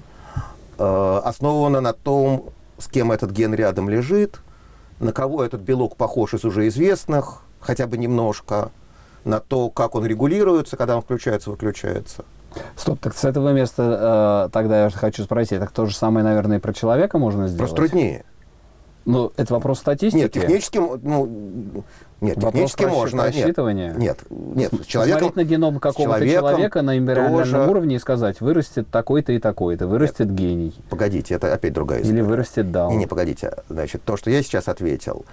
Э, 0.78 1.20
основана 1.24 1.80
на 1.80 1.92
том, 1.92 2.50
с 2.78 2.88
кем 2.88 3.12
этот 3.12 3.30
ген 3.30 3.54
рядом 3.54 3.88
лежит, 3.88 4.40
на 5.00 5.12
кого 5.12 5.44
этот 5.44 5.60
белок 5.60 5.96
похож 5.96 6.34
из 6.34 6.44
уже 6.44 6.66
известных, 6.68 7.42
хотя 7.60 7.86
бы 7.86 7.98
немножко, 7.98 8.70
на 9.24 9.40
то, 9.40 9.68
как 9.68 9.94
он 9.94 10.06
регулируется, 10.06 10.76
когда 10.76 10.96
он 10.96 11.02
включается-выключается. 11.02 12.24
Стоп, 12.76 12.98
так 13.00 13.14
с 13.14 13.24
этого 13.24 13.52
места 13.52 14.46
э, 14.46 14.52
тогда 14.52 14.84
я 14.84 14.90
хочу 14.90 15.22
спросить, 15.24 15.60
так 15.60 15.70
то 15.70 15.86
же 15.86 15.94
самое, 15.94 16.24
наверное, 16.24 16.58
и 16.58 16.60
про 16.60 16.72
человека 16.72 17.18
можно 17.18 17.46
сделать? 17.46 17.58
Просто 17.58 17.76
труднее. 17.76 18.24
Ну, 19.04 19.32
это 19.36 19.54
вопрос 19.54 19.78
статистики? 19.78 20.22
Нет, 20.22 20.32
технически, 20.32 20.78
ну, 20.78 21.84
нет, 22.20 22.36
вопрос 22.36 22.72
технически 22.72 22.84
можно. 22.84 23.24
Рассчитывания? 23.24 23.94
Нет, 23.94 24.18
нет. 24.28 24.72
нет 24.72 24.86
человеком, 24.86 25.28
Смотреть 25.28 25.36
на 25.36 25.48
геном 25.48 25.80
какого-то 25.80 26.28
человека 26.28 26.82
на 26.82 26.98
эмбриональном 26.98 27.38
тоже... 27.38 27.70
уровне 27.70 27.96
и 27.96 27.98
сказать, 27.98 28.40
вырастет 28.40 28.88
такой-то 28.90 29.32
и 29.32 29.38
такой-то, 29.38 29.86
вырастет 29.86 30.26
нет, 30.26 30.34
гений. 30.34 30.74
Погодите, 30.90 31.34
это 31.34 31.52
опять 31.52 31.72
другая 31.72 32.00
история. 32.00 32.18
Или 32.18 32.22
вырастет 32.22 32.70
даун. 32.70 32.92
Не, 32.92 32.98
не, 32.98 33.06
погодите. 33.06 33.54
Значит, 33.68 34.02
то, 34.04 34.16
что 34.16 34.30
я 34.30 34.42
сейчас 34.42 34.68
ответил, 34.68 35.24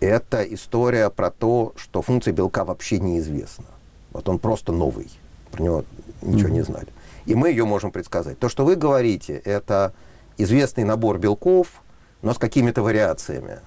это 0.00 0.42
история 0.42 1.10
про 1.10 1.30
то, 1.30 1.72
что 1.76 2.02
функция 2.02 2.32
белка 2.32 2.64
вообще 2.64 2.98
неизвестна. 2.98 3.66
Вот 4.12 4.28
он 4.28 4.40
просто 4.40 4.72
новый. 4.72 5.08
Про 5.52 5.62
него 5.62 5.84
ничего 6.22 6.48
mm-hmm. 6.48 6.52
не 6.52 6.62
знали. 6.62 6.88
И 7.26 7.34
мы 7.36 7.50
ее 7.50 7.64
можем 7.64 7.92
предсказать. 7.92 8.38
То, 8.38 8.48
что 8.48 8.64
вы 8.64 8.74
говорите, 8.74 9.34
это 9.44 9.92
известный 10.38 10.82
набор 10.82 11.18
белков, 11.18 11.82
но 12.22 12.32
с 12.32 12.38
какими-то 12.38 12.82
вариациями. 12.82 13.58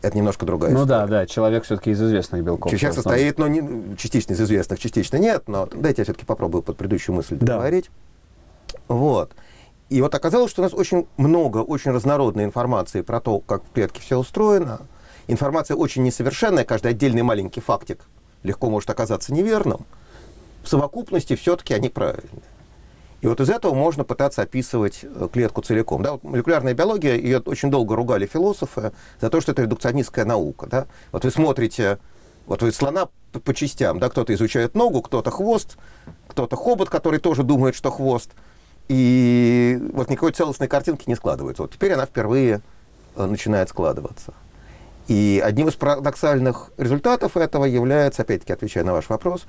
Это 0.00 0.16
немножко 0.16 0.46
другая 0.46 0.70
ну, 0.70 0.84
история. 0.84 1.00
Ну 1.00 1.06
да, 1.08 1.20
да, 1.20 1.26
человек 1.26 1.64
все-таки 1.64 1.90
из 1.90 2.00
известных 2.00 2.44
белков. 2.44 2.70
Человек 2.70 2.94
состоит, 2.94 3.38
ну, 3.38 3.46
не, 3.48 3.96
частично 3.96 4.34
из 4.34 4.40
известных, 4.40 4.78
частично 4.78 5.16
нет, 5.16 5.44
но 5.48 5.66
дайте 5.66 6.02
я 6.02 6.04
все-таки 6.04 6.24
попробую 6.24 6.62
под 6.62 6.76
предыдущую 6.76 7.16
мысль 7.16 7.36
договорить. 7.36 7.90
Да. 8.88 8.94
Вот. 8.94 9.32
И 9.88 10.00
вот 10.02 10.14
оказалось, 10.14 10.50
что 10.50 10.62
у 10.62 10.64
нас 10.64 10.74
очень 10.74 11.06
много, 11.16 11.58
очень 11.58 11.90
разнородной 11.90 12.44
информации 12.44 13.00
про 13.00 13.20
то, 13.20 13.40
как 13.40 13.64
в 13.64 13.72
клетке 13.72 14.00
все 14.00 14.18
устроено. 14.18 14.82
Информация 15.26 15.76
очень 15.76 16.02
несовершенная, 16.04 16.64
каждый 16.64 16.92
отдельный 16.92 17.22
маленький 17.22 17.60
фактик 17.60 18.00
легко 18.42 18.70
может 18.70 18.88
оказаться 18.90 19.32
неверным. 19.32 19.84
В 20.62 20.68
совокупности 20.68 21.34
все-таки 21.34 21.74
они 21.74 21.88
правильные. 21.88 22.42
И 23.20 23.26
вот 23.26 23.40
из 23.40 23.50
этого 23.50 23.74
можно 23.74 24.04
пытаться 24.04 24.42
описывать 24.42 25.00
э, 25.02 25.28
клетку 25.32 25.60
целиком. 25.60 26.02
Да, 26.02 26.12
вот 26.12 26.22
молекулярная 26.22 26.74
биология, 26.74 27.16
ее 27.16 27.38
очень 27.38 27.70
долго 27.70 27.96
ругали 27.96 28.26
философы 28.26 28.92
за 29.20 29.28
то, 29.28 29.40
что 29.40 29.52
это 29.52 29.62
редукционистская 29.62 30.24
наука. 30.24 30.66
Да? 30.66 30.86
Вот 31.10 31.24
вы 31.24 31.30
смотрите, 31.30 31.98
вот 32.46 32.62
вы 32.62 32.70
слона 32.70 33.08
по, 33.32 33.40
по 33.40 33.54
частям, 33.54 33.98
да, 33.98 34.08
кто-то 34.08 34.32
изучает 34.34 34.74
ногу, 34.74 35.02
кто-то 35.02 35.30
хвост, 35.30 35.76
кто-то 36.28 36.54
хобот, 36.54 36.90
который 36.90 37.18
тоже 37.18 37.42
думает, 37.42 37.74
что 37.74 37.90
хвост. 37.90 38.30
И 38.86 39.78
вот 39.92 40.08
никакой 40.08 40.32
целостной 40.32 40.68
картинки 40.68 41.08
не 41.08 41.16
складывается. 41.16 41.62
Вот 41.62 41.72
теперь 41.72 41.92
она 41.92 42.06
впервые 42.06 42.62
э, 43.16 43.26
начинает 43.26 43.68
складываться. 43.68 44.32
И 45.08 45.42
одним 45.44 45.68
из 45.68 45.74
парадоксальных 45.74 46.70
результатов 46.76 47.36
этого 47.36 47.64
является, 47.64 48.22
опять-таки 48.22 48.52
отвечая 48.52 48.84
на 48.84 48.92
ваш 48.92 49.08
вопрос, 49.08 49.46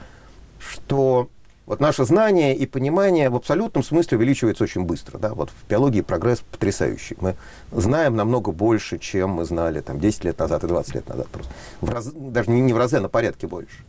что 0.58 1.30
вот 1.70 1.80
наше 1.80 2.04
знание 2.04 2.56
и 2.56 2.66
понимание 2.66 3.30
в 3.30 3.36
абсолютном 3.36 3.84
смысле 3.84 4.18
увеличивается 4.18 4.64
очень 4.64 4.86
быстро. 4.86 5.20
Да? 5.20 5.36
Вот 5.36 5.52
в 5.52 5.70
биологии 5.70 6.02
прогресс 6.02 6.40
потрясающий. 6.40 7.16
Мы 7.22 7.36
знаем 7.72 8.16
намного 8.16 8.52
больше, 8.52 8.98
чем 8.98 9.30
мы 9.30 9.46
знали 9.46 9.82
там, 9.82 10.00
10 10.00 10.24
лет 10.24 10.40
назад 10.40 10.64
и 10.64 10.68
20 10.68 10.96
лет 10.96 11.08
назад. 11.08 11.28
Просто. 11.28 11.52
В 11.80 11.92
раз, 11.92 12.12
даже 12.12 12.50
не, 12.50 12.74
в 12.74 12.78
разы, 12.78 12.98
а 12.98 13.02
на 13.02 13.08
порядке 13.08 13.46
больше. 13.46 13.84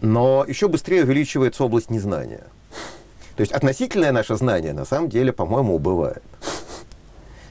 Но 0.00 0.44
еще 0.48 0.66
быстрее 0.66 1.04
увеличивается 1.04 1.62
область 1.62 1.88
незнания. 1.88 2.42
То 3.36 3.42
есть 3.42 3.52
относительное 3.52 4.10
наше 4.10 4.34
знание 4.34 4.72
на 4.72 4.84
самом 4.84 5.08
деле, 5.08 5.32
по-моему, 5.32 5.76
убывает. 5.76 6.24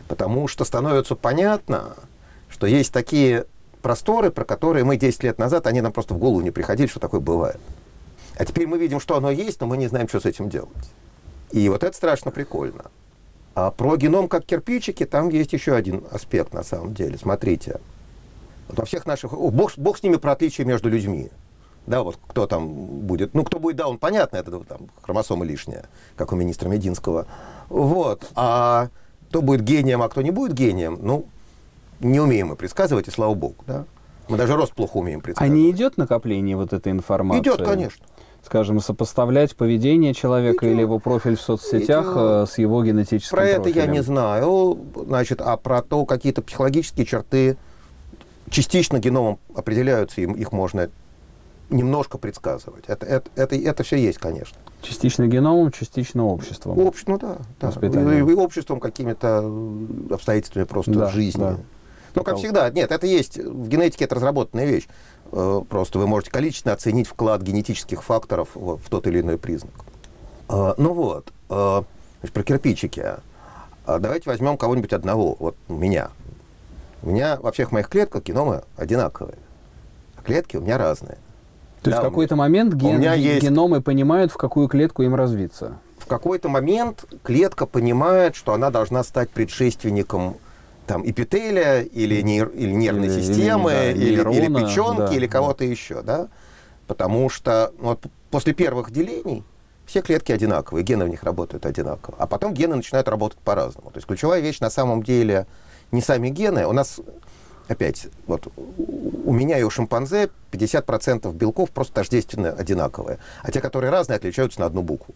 Потому 0.09 0.49
что 0.49 0.65
становится 0.65 1.15
понятно, 1.15 1.95
что 2.49 2.67
есть 2.67 2.91
такие 2.91 3.45
просторы, 3.81 4.29
про 4.29 4.43
которые 4.43 4.83
мы 4.83 4.97
10 4.97 5.23
лет 5.23 5.39
назад, 5.39 5.67
они 5.67 5.79
нам 5.79 5.93
просто 5.93 6.15
в 6.15 6.17
голову 6.17 6.41
не 6.41 6.51
приходили, 6.51 6.87
что 6.87 6.99
такое 6.99 7.21
бывает. 7.21 7.61
А 8.41 8.45
теперь 8.45 8.65
мы 8.65 8.79
видим, 8.79 8.99
что 8.99 9.17
оно 9.17 9.29
есть, 9.29 9.61
но 9.61 9.67
мы 9.67 9.77
не 9.77 9.85
знаем, 9.85 10.07
что 10.07 10.19
с 10.19 10.25
этим 10.25 10.49
делать. 10.49 10.89
И 11.51 11.69
вот 11.69 11.83
это 11.83 11.95
страшно 11.95 12.31
прикольно. 12.31 12.85
А 13.53 13.69
про 13.69 13.97
геном 13.97 14.27
как 14.27 14.45
кирпичики, 14.45 15.05
там 15.05 15.29
есть 15.29 15.53
еще 15.53 15.75
один 15.75 16.05
аспект 16.09 16.51
на 16.51 16.63
самом 16.63 16.95
деле. 16.95 17.19
Смотрите. 17.19 17.79
Вот 18.67 18.79
во 18.79 18.85
всех 18.85 19.05
наших... 19.05 19.33
О, 19.33 19.51
бог, 19.51 19.73
бог 19.77 19.99
с 19.99 20.01
ними 20.01 20.15
про 20.15 20.31
отличия 20.31 20.65
между 20.65 20.89
людьми. 20.89 21.29
Да, 21.85 22.01
вот 22.01 22.17
кто 22.29 22.47
там 22.47 22.67
будет. 22.67 23.35
Ну, 23.35 23.43
кто 23.43 23.59
будет 23.59 23.75
даун, 23.75 23.99
понятно, 23.99 24.37
это 24.37 24.59
там 24.61 24.89
хромосома 25.03 25.45
лишняя, 25.45 25.85
как 26.15 26.33
у 26.33 26.35
министра 26.35 26.67
Мединского. 26.67 27.27
Вот. 27.69 28.27
А 28.33 28.89
кто 29.29 29.43
будет 29.43 29.61
гением, 29.61 30.01
а 30.01 30.09
кто 30.09 30.23
не 30.23 30.31
будет 30.31 30.53
гением, 30.53 30.97
ну, 30.99 31.27
не 31.99 32.19
умеем 32.19 32.47
мы 32.47 32.55
предсказывать, 32.55 33.07
и 33.07 33.11
слава 33.11 33.35
богу, 33.35 33.57
да. 33.67 33.85
Мы 34.29 34.37
даже 34.37 34.55
рост 34.55 34.73
плохо 34.73 34.97
умеем 34.97 35.21
предсказывать. 35.21 35.51
А 35.51 35.55
не 35.55 35.69
идет 35.69 35.97
накопление 35.97 36.55
вот 36.55 36.73
этой 36.73 36.91
информации? 36.91 37.41
Идет, 37.41 37.63
конечно 37.63 38.03
скажем, 38.43 38.79
сопоставлять 38.79 39.55
поведение 39.55 40.13
человека 40.13 40.65
Идет. 40.65 40.73
или 40.73 40.81
его 40.81 40.99
профиль 40.99 41.37
в 41.37 41.41
соцсетях 41.41 42.05
Идет. 42.05 42.17
Э, 42.17 42.45
с 42.47 42.57
его 42.57 42.83
генетическим 42.83 43.35
Про 43.35 43.43
профилем? 43.43 43.61
это 43.61 43.69
я 43.69 43.85
не 43.87 44.01
знаю, 44.01 44.79
значит, 44.95 45.41
а 45.41 45.57
про 45.57 45.81
то, 45.81 46.05
какие-то 46.05 46.41
психологические 46.41 47.05
черты 47.05 47.57
частично 48.49 48.99
геномом 48.99 49.39
определяются, 49.55 50.21
им 50.21 50.33
их 50.33 50.51
можно 50.51 50.89
немножко 51.69 52.17
предсказывать. 52.17 52.83
Это, 52.87 53.05
это, 53.05 53.29
это, 53.35 53.55
это 53.55 53.83
все 53.83 53.95
есть, 53.97 54.17
конечно. 54.17 54.57
Частично 54.81 55.27
геномом, 55.27 55.71
частично 55.71 56.25
обществом. 56.25 56.77
Общ, 56.79 57.03
ну 57.07 57.17
да, 57.17 57.37
да. 57.59 57.69
И, 57.69 58.19
и 58.19 58.33
обществом 58.33 58.79
какими-то 58.79 59.49
обстоятельствами 60.11 60.65
просто 60.65 60.91
да, 60.91 61.09
жизни. 61.09 61.39
Да. 61.39 61.57
Ну, 62.15 62.23
как 62.23 62.37
всегда, 62.37 62.69
нет, 62.69 62.91
это 62.91 63.07
есть, 63.07 63.37
в 63.37 63.67
генетике 63.67 64.05
это 64.05 64.15
разработанная 64.15 64.65
вещь. 64.65 64.87
Э, 65.31 65.61
просто 65.67 65.99
вы 65.99 66.07
можете 66.07 66.31
количественно 66.31 66.73
оценить 66.73 67.07
вклад 67.07 67.41
генетических 67.41 68.03
факторов 68.03 68.49
в 68.53 68.81
тот 68.89 69.07
или 69.07 69.21
иной 69.21 69.37
признак. 69.37 69.73
Э, 70.49 70.73
ну 70.77 70.93
вот, 70.93 71.31
э, 71.49 71.83
про 72.33 72.43
кирпичики. 72.43 73.05
Давайте 73.87 74.29
возьмем 74.29 74.57
кого-нибудь 74.57 74.93
одного, 74.93 75.35
вот 75.39 75.55
меня. 75.67 76.11
У 77.01 77.09
меня 77.09 77.39
во 77.41 77.51
всех 77.51 77.71
моих 77.71 77.89
клетках 77.89 78.23
геномы 78.23 78.63
одинаковые, 78.77 79.37
а 80.17 80.21
клетки 80.21 80.57
у 80.57 80.61
меня 80.61 80.77
разные. 80.77 81.17
То 81.81 81.89
да, 81.89 81.91
есть 81.91 81.99
в 81.99 82.09
какой-то 82.09 82.35
момент 82.35 82.75
ген, 82.75 82.99
меня 82.99 83.15
есть... 83.15 83.43
геномы 83.43 83.81
понимают, 83.81 84.31
в 84.31 84.37
какую 84.37 84.67
клетку 84.67 85.01
им 85.01 85.15
развиться? 85.15 85.79
В 85.97 86.05
какой-то 86.05 86.47
момент 86.47 87.05
клетка 87.23 87.65
понимает, 87.65 88.35
что 88.35 88.53
она 88.53 88.69
должна 88.69 89.03
стать 89.03 89.31
предшественником 89.31 90.37
там 90.91 91.09
эпителия 91.09 91.83
или, 91.83 92.21
нер, 92.21 92.49
или 92.49 92.71
нервной 92.71 93.07
или, 93.07 93.21
системы, 93.21 93.93
или, 93.95 94.21
да, 94.21 94.29
или, 94.29 94.39
или 94.39 94.47
печенки, 94.47 94.97
да, 94.97 95.15
или 95.15 95.25
кого-то 95.25 95.59
да. 95.59 95.65
еще, 95.65 96.01
да? 96.01 96.27
Потому 96.85 97.29
что 97.29 97.71
ну, 97.77 97.89
вот 97.91 98.05
после 98.29 98.53
первых 98.53 98.91
делений 98.91 99.45
все 99.85 100.01
клетки 100.01 100.33
одинаковые, 100.33 100.83
гены 100.83 101.05
в 101.05 101.07
них 101.07 101.23
работают 101.23 101.65
одинаково. 101.65 102.17
А 102.19 102.27
потом 102.27 102.53
гены 102.53 102.75
начинают 102.75 103.07
работать 103.07 103.39
по-разному. 103.39 103.89
То 103.91 103.99
есть 103.99 104.07
ключевая 104.07 104.41
вещь 104.41 104.59
на 104.59 104.69
самом 104.69 105.01
деле 105.01 105.47
не 105.93 106.01
сами 106.01 106.27
гены. 106.27 106.67
У 106.67 106.73
нас, 106.73 106.99
опять, 107.69 108.07
вот 108.27 108.51
у 108.57 109.31
меня 109.31 109.59
и 109.59 109.63
у 109.63 109.69
шимпанзе 109.69 110.29
50% 110.51 111.33
белков 111.33 111.69
просто 111.71 111.93
тождественно 111.93 112.49
одинаковые. 112.51 113.19
А 113.43 113.51
те, 113.53 113.61
которые 113.61 113.91
разные, 113.91 114.17
отличаются 114.17 114.59
на 114.59 114.65
одну 114.65 114.81
букву. 114.81 115.15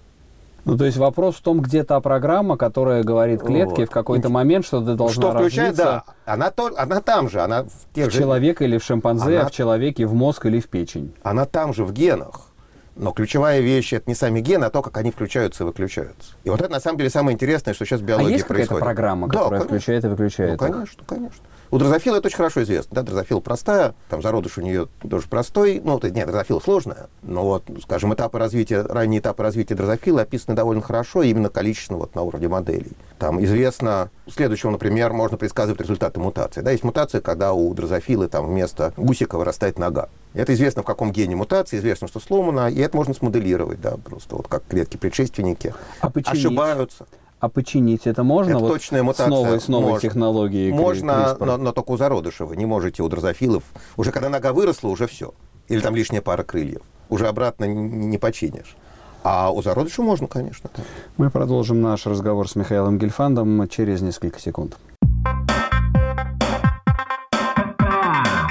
Ну, 0.66 0.78
то 0.78 0.86
есть 0.86 0.98
вопрос 0.98 1.36
в 1.36 1.42
том, 1.42 1.62
где 1.62 1.84
та 1.84 2.00
программа, 2.02 2.58
которая 2.58 3.04
говорит 3.04 3.42
клетке 3.42 3.82
вот. 3.82 3.90
в 3.90 3.92
какой-то 3.92 4.30
момент, 4.30 4.66
что 4.66 4.82
ты 4.82 4.96
должна 4.96 5.22
Что 5.22 5.32
включает, 5.32 5.76
да. 5.76 6.04
Она, 6.26 6.50
то, 6.50 6.72
она 6.76 7.02
там 7.02 7.30
же, 7.30 7.42
она 7.42 7.64
в 7.64 7.94
тех 7.94 8.08
в 8.08 8.12
же... 8.12 8.20
человека 8.20 8.64
или 8.64 8.80
в 8.80 8.84
шимпанзе, 8.84 9.38
она... 9.38 9.46
а 9.46 9.50
в 9.50 9.52
человеке 9.52 10.08
в 10.08 10.14
мозг 10.16 10.48
или 10.48 10.60
в 10.60 10.68
печень. 10.68 11.14
Она 11.22 11.46
там 11.46 11.74
же, 11.74 11.86
в 11.86 11.94
генах. 11.94 12.48
Но 12.96 13.12
ключевая 13.12 13.60
вещь 13.60 13.94
это 13.94 14.10
не 14.10 14.16
сами 14.16 14.40
гены, 14.40 14.66
а 14.66 14.70
то, 14.70 14.82
как 14.82 14.98
они 14.98 15.12
включаются 15.12 15.64
и 15.64 15.68
выключаются. 15.68 16.34
И 16.46 16.50
вот 16.50 16.62
это 16.62 16.72
на 16.72 16.80
самом 16.80 16.98
деле 16.98 17.10
самое 17.10 17.36
интересное, 17.36 17.74
что 17.74 17.86
сейчас 17.86 18.00
в 18.00 18.04
биологии 18.04 18.30
а 18.30 18.34
есть 18.34 18.48
происходит. 18.48 18.84
программа, 18.84 19.28
которая 19.28 19.60
да, 19.60 19.66
включает 19.66 20.06
и 20.06 20.08
выключает? 20.08 20.62
Ну, 20.62 20.72
конечно, 20.72 21.04
конечно. 21.06 21.44
У 21.72 21.78
дрозофила 21.78 22.18
это 22.18 22.28
очень 22.28 22.38
хорошо 22.38 22.64
известно. 22.64 22.96
Да? 22.96 23.02
Дрозофила 23.04 23.40
простая, 23.40 23.96
там 24.10 24.22
зародыш 24.22 24.58
у 24.58 24.62
нее 24.62 24.88
тоже 25.10 25.28
простой. 25.28 25.82
Ну, 25.84 25.98
это, 25.98 26.10
нет, 26.12 26.28
дрозофила 26.28 26.60
сложная. 26.60 27.10
Но 27.22 27.44
вот, 27.44 27.64
скажем, 27.84 28.14
этапы 28.14 28.40
развития, 28.40 28.82
ранние 28.82 29.20
этапы 29.20 29.44
развития 29.44 29.76
дрозофила 29.76 30.22
описаны 30.22 30.56
довольно 30.56 30.82
хорошо, 30.82 31.24
именно 31.24 31.50
количественно 31.50 32.00
вот, 32.00 32.16
на 32.16 32.22
уровне 32.22 32.48
моделей. 32.48 32.92
Там 33.18 33.44
известно, 33.44 34.10
следующего, 34.28 34.72
например, 34.72 35.14
можно 35.14 35.38
предсказывать 35.38 35.82
результаты 35.82 36.20
мутации. 36.20 36.62
Да, 36.62 36.72
есть 36.72 36.84
мутация, 36.84 37.22
когда 37.22 37.54
у 37.54 37.74
дрозофилы 37.74 38.28
там 38.28 38.48
вместо 38.48 38.94
гусика 38.98 39.38
вырастает 39.38 39.80
нога. 39.80 40.10
Это 40.34 40.54
известно, 40.54 40.84
в 40.84 40.86
каком 40.86 41.12
гене 41.12 41.36
мутации, 41.36 41.78
известно, 41.78 42.08
что 42.08 42.20
сломано, 42.20 42.70
и 42.70 42.80
это 42.80 42.98
можно 42.98 43.14
смоделировать, 43.14 43.80
да, 43.80 43.98
просто 43.98 44.36
вот 44.36 44.48
как 44.48 44.64
клетки-предшественники 44.68 45.74
а 46.02 46.12
ошибаются. 46.26 47.06
А 47.46 47.50
починить 47.50 48.08
это 48.08 48.24
можно? 48.24 48.54
Это 48.54 48.58
вот 48.58 48.70
точная 48.70 49.04
мутация. 49.04 49.28
С 49.28 49.30
новой, 49.30 49.62
с 49.62 49.68
новой 49.68 49.90
можно. 49.92 50.10
технологией. 50.10 50.72
Можно, 50.72 51.38
но, 51.40 51.58
но 51.58 51.72
только 51.74 51.92
у 51.92 51.98
зародыша. 51.98 52.44
Вы 52.44 52.56
не 52.56 52.66
можете 52.66 53.04
у 53.04 53.08
дрозофилов. 53.08 53.62
Уже 53.98 54.12
когда 54.12 54.30
нога 54.30 54.52
выросла, 54.52 54.88
уже 54.88 55.06
все. 55.06 55.32
Или 55.68 55.80
там 55.80 55.96
лишняя 55.96 56.24
пара 56.24 56.42
крыльев. 56.42 56.82
Уже 57.08 57.28
обратно 57.28 57.66
не 57.66 58.18
починишь. 58.18 58.76
А 59.22 59.52
у 59.52 59.62
зародыша 59.62 60.02
можно, 60.02 60.26
конечно. 60.26 60.72
Да. 60.76 60.82
Мы 61.18 61.30
продолжим 61.30 61.84
наш 61.84 62.08
разговор 62.08 62.50
с 62.50 62.56
Михаилом 62.56 62.98
Гельфандом 62.98 63.68
через 63.68 64.02
несколько 64.02 64.40
секунд. 64.40 64.76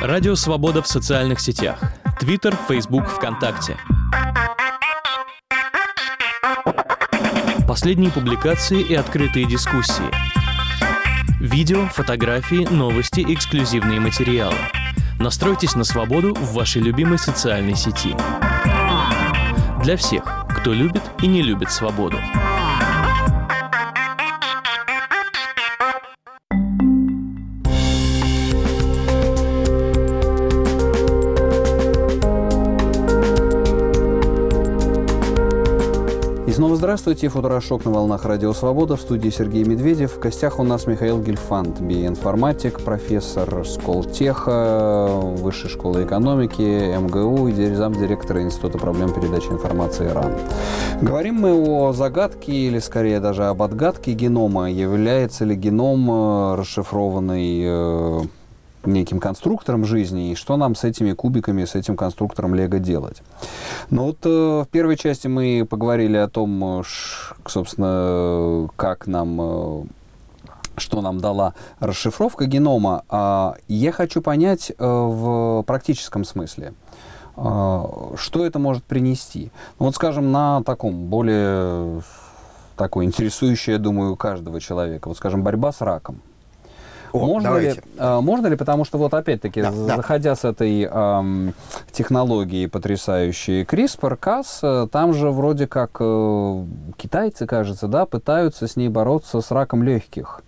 Радио 0.01 0.37
«Свобода» 0.37 0.83
в 0.83 0.87
социальных 0.87 1.41
сетях. 1.41 1.81
Твиттер, 2.21 2.57
Фейсбук, 2.69 3.09
ВКонтакте. 3.09 3.77
Последние 7.75 8.13
публикации 8.13 8.81
и 8.83 8.95
открытые 8.95 9.47
дискуссии. 9.47 10.05
Видео, 11.41 11.89
фотографии, 11.89 12.69
новости, 12.73 13.21
эксклюзивные 13.27 13.99
материалы. 13.99 14.55
Настройтесь 15.19 15.75
на 15.75 15.83
свободу 15.83 16.35
в 16.37 16.53
вашей 16.53 16.83
любимой 16.83 17.19
социальной 17.19 17.75
сети. 17.75 18.15
Для 19.83 19.97
всех, 19.97 20.23
кто 20.57 20.73
любит 20.73 21.03
и 21.21 21.27
не 21.27 21.43
любит 21.43 21.73
свободу. 21.73 22.17
Здравствуйте, 36.85 37.31
Футурошок 37.31 37.87
на 37.87 37.93
волнах 37.93 38.27
Радио 38.27 38.53
Свобода. 38.53 38.97
В 38.97 39.01
студии 39.01 39.31
Сергей 39.31 39.65
Медведев. 39.65 40.17
В 40.17 40.19
гостях 40.19 40.59
у 40.59 40.65
нас 40.65 40.87
Михаил 40.87 41.19
Гельфанд, 41.19 41.81
биоинформатик, 41.81 42.79
профессор 42.85 43.67
Сколтеха, 43.67 45.09
Высшей 45.09 45.71
школы 45.71 46.05
экономики, 46.05 46.95
МГУ 46.95 47.49
и 47.49 47.75
замдиректора 47.75 48.43
Института 48.43 48.77
проблем 48.77 49.15
передачи 49.15 49.47
информации 49.47 50.09
РАН. 50.09 50.35
Говорим 51.01 51.37
мы 51.37 51.55
о 51.55 51.95
загадке, 51.95 52.53
или 52.53 52.79
скорее 52.81 53.19
даже 53.19 53.47
об 53.47 53.63
отгадке 53.63 54.13
генома. 54.13 54.71
Является 54.71 55.47
ли 55.47 55.57
геном 55.57 56.11
э, 56.11 56.55
расшифрованный 56.57 57.63
э, 57.65 58.21
неким 58.87 59.21
конструктором 59.21 59.85
жизни, 59.85 60.33
и 60.33 60.35
что 60.35 60.57
нам 60.57 60.75
с 60.75 60.85
этими 60.85 61.13
кубиками, 61.13 61.65
с 61.65 61.75
этим 61.75 61.97
конструктором 61.97 62.55
Лего 62.55 62.79
делать. 62.79 63.23
Ну 63.91 64.07
вот 64.07 64.19
э, 64.25 64.29
в 64.29 64.69
первой 64.71 64.97
части 64.97 65.29
мы 65.29 65.67
поговорили 65.69 66.17
о 66.17 66.29
том, 66.29 66.81
э, 66.81 66.83
собственно, 67.47 68.69
как 68.77 69.07
нам 69.07 69.41
э, 69.41 69.85
что 70.77 71.01
нам 71.03 71.21
дала 71.21 71.55
расшифровка 71.79 72.47
генома, 72.47 73.05
а 73.09 73.55
я 73.69 73.93
хочу 73.93 74.21
понять 74.21 74.73
в 74.77 75.63
практическом 75.69 76.25
смысле, 76.25 76.75
что 77.37 78.17
это 78.35 78.59
может 78.59 78.83
принести. 78.83 79.53
Ну, 79.79 79.87
вот, 79.87 79.95
скажем, 79.95 80.33
на 80.33 80.65
таком 80.65 81.07
более 81.07 82.03
такой 82.77 83.05
интересующий, 83.05 83.75
я 83.75 83.79
думаю, 83.79 84.17
каждого 84.17 84.61
человека. 84.61 85.07
Вот, 85.07 85.17
скажем, 85.17 85.45
борьба 85.45 85.71
с 85.71 85.81
раком. 85.81 86.21
О, 87.15 87.27
можно, 87.27 87.51
давайте. 87.51 87.71
ли, 87.71 87.83
э, 87.97 88.21
можно 88.21 88.47
ли, 88.49 88.57
потому 88.57 88.85
что 88.85 88.99
вот 88.99 89.15
опять-таки, 89.15 89.63
Да, 89.63 89.71
да. 89.71 89.97
заходя 89.97 90.35
с 90.35 90.45
этой 90.45 90.83
эм, 90.83 91.55
технологией 91.93 92.69
потрясающей 92.69 93.63
CRISPR-Cas, 93.63 94.47
э, 94.63 94.89
там 94.91 95.15
же 95.15 95.31
вроде 95.31 95.69
как 95.69 95.97
э, 96.01 96.65
китайцы, 96.97 97.47
кажется, 97.47 97.87
да, 97.87 98.05
пытаются 98.05 98.67
с 98.67 98.75
ней 98.75 98.89
бороться 98.89 99.41
с 99.41 99.51
раком 99.53 99.85
легких. 99.85 100.43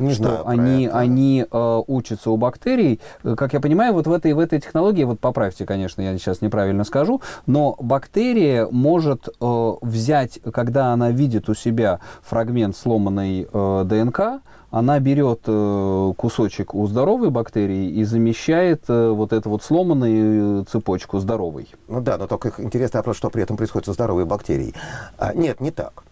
Не 0.00 0.14
что 0.14 0.42
про 0.42 0.50
они, 0.50 0.86
это. 0.86 0.98
они 0.98 1.46
э, 1.50 1.82
учатся 1.86 2.30
у 2.30 2.36
бактерий. 2.36 3.00
Э, 3.22 3.34
Как 3.36 3.52
я 3.52 3.60
понимаю, 3.60 3.92
вот 3.92 4.06
в 4.06 4.12
этой, 4.12 4.32
в 4.32 4.38
этой 4.38 4.60
технологии, 4.60 5.04
вот 5.04 5.20
поправьте, 5.20 5.66
конечно, 5.66 6.02
я 6.02 6.16
сейчас 6.18 6.40
неправильно 6.40 6.84
скажу, 6.84 7.20
но 7.46 7.76
бактерия 7.78 8.66
может 8.70 9.28
э, 9.28 9.72
взять, 9.82 10.40
когда 10.52 10.92
она 10.92 11.10
видит 11.10 11.48
у 11.48 11.54
себя 11.54 12.00
фрагмент 12.22 12.76
сломанной 12.76 13.48
э, 13.52 13.84
ДНК, 13.84 14.42
она 14.70 15.00
берет 15.00 15.40
э, 15.46 16.12
кусочек 16.16 16.74
у 16.74 16.86
здоровой 16.86 17.30
бактерии 17.30 17.90
и 17.90 18.04
замещает 18.04 18.84
э, 18.88 19.10
вот 19.10 19.32
эту 19.32 19.50
вот 19.50 19.64
сломанную 19.64 20.64
цепочку 20.64 21.18
здоровой. 21.18 21.68
Ну 21.88 22.00
да, 22.00 22.16
но 22.18 22.26
только 22.28 22.52
интересный 22.62 22.98
вопрос, 22.98 23.16
что 23.16 23.30
при 23.30 23.42
этом 23.42 23.56
происходит 23.56 23.86
со 23.86 23.92
здоровой 23.92 24.26
бактерией. 24.26 24.74
А, 25.18 25.34
нет, 25.34 25.60
не 25.60 25.72
так. 25.72 26.04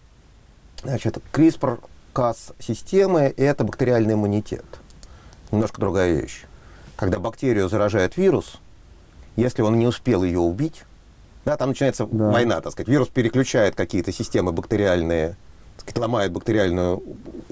Значит, 0.83 1.19
CRISPR-Cas-системы– 2.13 3.33
это 3.37 3.63
бактериальный 3.63 4.13
иммунитет. 4.13 4.65
Немножко 5.51 5.79
другая 5.79 6.13
вещь. 6.19 6.45
Когда 6.95 7.19
бактерию 7.19 7.69
заражает 7.69 8.17
вирус, 8.17 8.55
если 9.35 9.61
он 9.61 9.79
не 9.79 9.87
успел 9.87 10.23
ее 10.23 10.39
убить, 10.39 10.83
да, 11.45 11.55
там 11.57 11.69
начинается 11.69 12.05
Да. 12.05 12.31
война, 12.31 12.61
так 12.61 12.73
сказать. 12.73 12.89
Вирус 12.89 13.07
переключает 13.07 13.75
какие-то 13.75 14.11
системы 14.11 14.51
бактериальные, 14.51 15.35
сказать, 15.77 15.97
ломает 15.97 16.31
бактериальную 16.31 17.01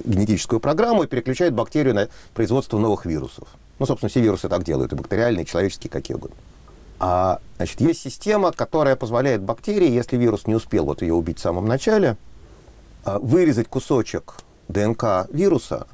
генетическую 0.06 0.60
программу 0.60 1.04
и 1.04 1.08
переключает 1.08 1.54
бактерию 1.54 1.96
на 1.96 2.10
производство 2.34 2.78
новых 2.78 3.06
вирусов. 3.06 3.48
Ну, 3.80 3.86
собственно, 3.86 4.10
все 4.10 4.20
вирусы 4.22 4.50
так 4.50 4.64
делают, 4.64 4.92
и 4.92 4.96
бактериальные, 4.96 5.44
и 5.44 5.48
человеческие, 5.48 5.90
какие 5.90 6.16
угодно. 6.18 6.36
А, 7.00 7.40
значит, 7.58 7.80
есть 7.80 8.02
система, 8.02 8.52
которая 8.52 8.96
позволяет 8.96 9.42
бактерии, 9.42 9.90
если 9.90 10.18
вирус 10.18 10.48
не 10.48 10.56
успел 10.56 10.86
вот 10.86 11.02
ее 11.04 11.14
убить 11.14 11.38
в 11.38 11.42
самом 11.42 11.68
начале, 11.68 12.18
а, 13.06 13.20
вырезать 13.20 13.68
кусочек 13.68 14.34
ДНК 14.68 15.28
вируса 15.32 15.88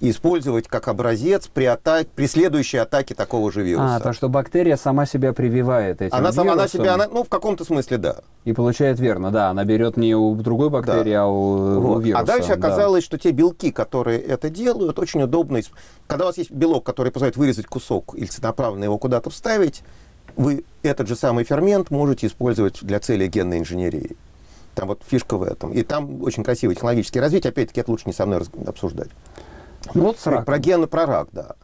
и 0.00 0.10
использовать 0.10 0.68
как 0.68 0.88
образец 0.88 1.48
при, 1.48 1.64
атаке, 1.64 2.08
при 2.14 2.26
следующей 2.26 2.78
атаке 2.78 3.14
такого 3.14 3.50
же 3.50 3.62
вируса. 3.62 3.96
А, 3.96 4.00
то, 4.00 4.12
что 4.12 4.28
бактерия 4.28 4.76
сама 4.76 5.06
себя 5.06 5.32
прививает 5.32 6.00
этим 6.00 6.14
она 6.14 6.30
сама, 6.30 6.52
она 6.52 6.62
вирусом 6.62 6.80
себя, 6.80 6.94
она- 6.94 7.08
ну, 7.08 7.24
в 7.24 7.28
каком-то 7.28 7.64
смысле, 7.64 7.98
да. 7.98 8.16
и 8.44 8.52
получает 8.52 9.00
верно, 9.00 9.30
да, 9.30 9.50
она 9.50 9.64
берет 9.64 9.96
не 9.96 10.14
у 10.14 10.34
другой 10.36 10.70
бактерии, 10.70 11.12
а 11.12 11.26
у, 11.26 11.78
у 11.78 11.80
Вот. 11.80 12.04
вируса. 12.04 12.22
А 12.22 12.26
дальше 12.26 12.48
да. 12.48 12.54
оказалось, 12.54 13.02
что 13.04 13.18
те 13.18 13.32
белки, 13.32 13.72
которые 13.72 14.20
это 14.20 14.50
делают, 14.50 14.98
очень 14.98 15.22
удобно. 15.22 15.60
Когда 16.06 16.26
у 16.26 16.28
вас 16.28 16.38
есть 16.38 16.52
белок, 16.52 16.84
который 16.84 17.10
позволяет 17.10 17.36
вырезать 17.36 17.66
кусок 17.66 18.14
или 18.14 18.26
целенаправленно 18.26 18.84
его 18.84 18.98
куда-то 18.98 19.30
вставить, 19.30 19.82
вы 20.36 20.64
этот 20.82 21.08
же 21.08 21.16
самый 21.16 21.42
фермент 21.44 21.90
можете 21.90 22.28
использовать 22.28 22.78
для 22.82 23.00
цели 23.00 23.26
генной 23.26 23.58
инженерии. 23.58 24.16
Там 24.78 24.86
вот 24.86 25.02
фишка 25.04 25.36
в 25.36 25.42
этом. 25.42 25.72
И 25.72 25.82
там 25.82 26.22
очень 26.22 26.44
красивое 26.44 26.76
технологическое 26.76 27.20
развитие. 27.20 27.50
Опять-таки, 27.50 27.80
это 27.80 27.90
лучше 27.90 28.04
не 28.06 28.12
со 28.12 28.26
мной 28.26 28.42
обсуждать. 28.64 29.08
Ну, 29.92 30.04
вот 30.04 30.18
с 30.18 30.22
Про- 30.22 30.30
раком. 30.32 30.44
Про 30.44 30.58
гены, 30.60 30.86
про 30.86 31.04
рак, 31.04 31.28
да. 31.32 31.56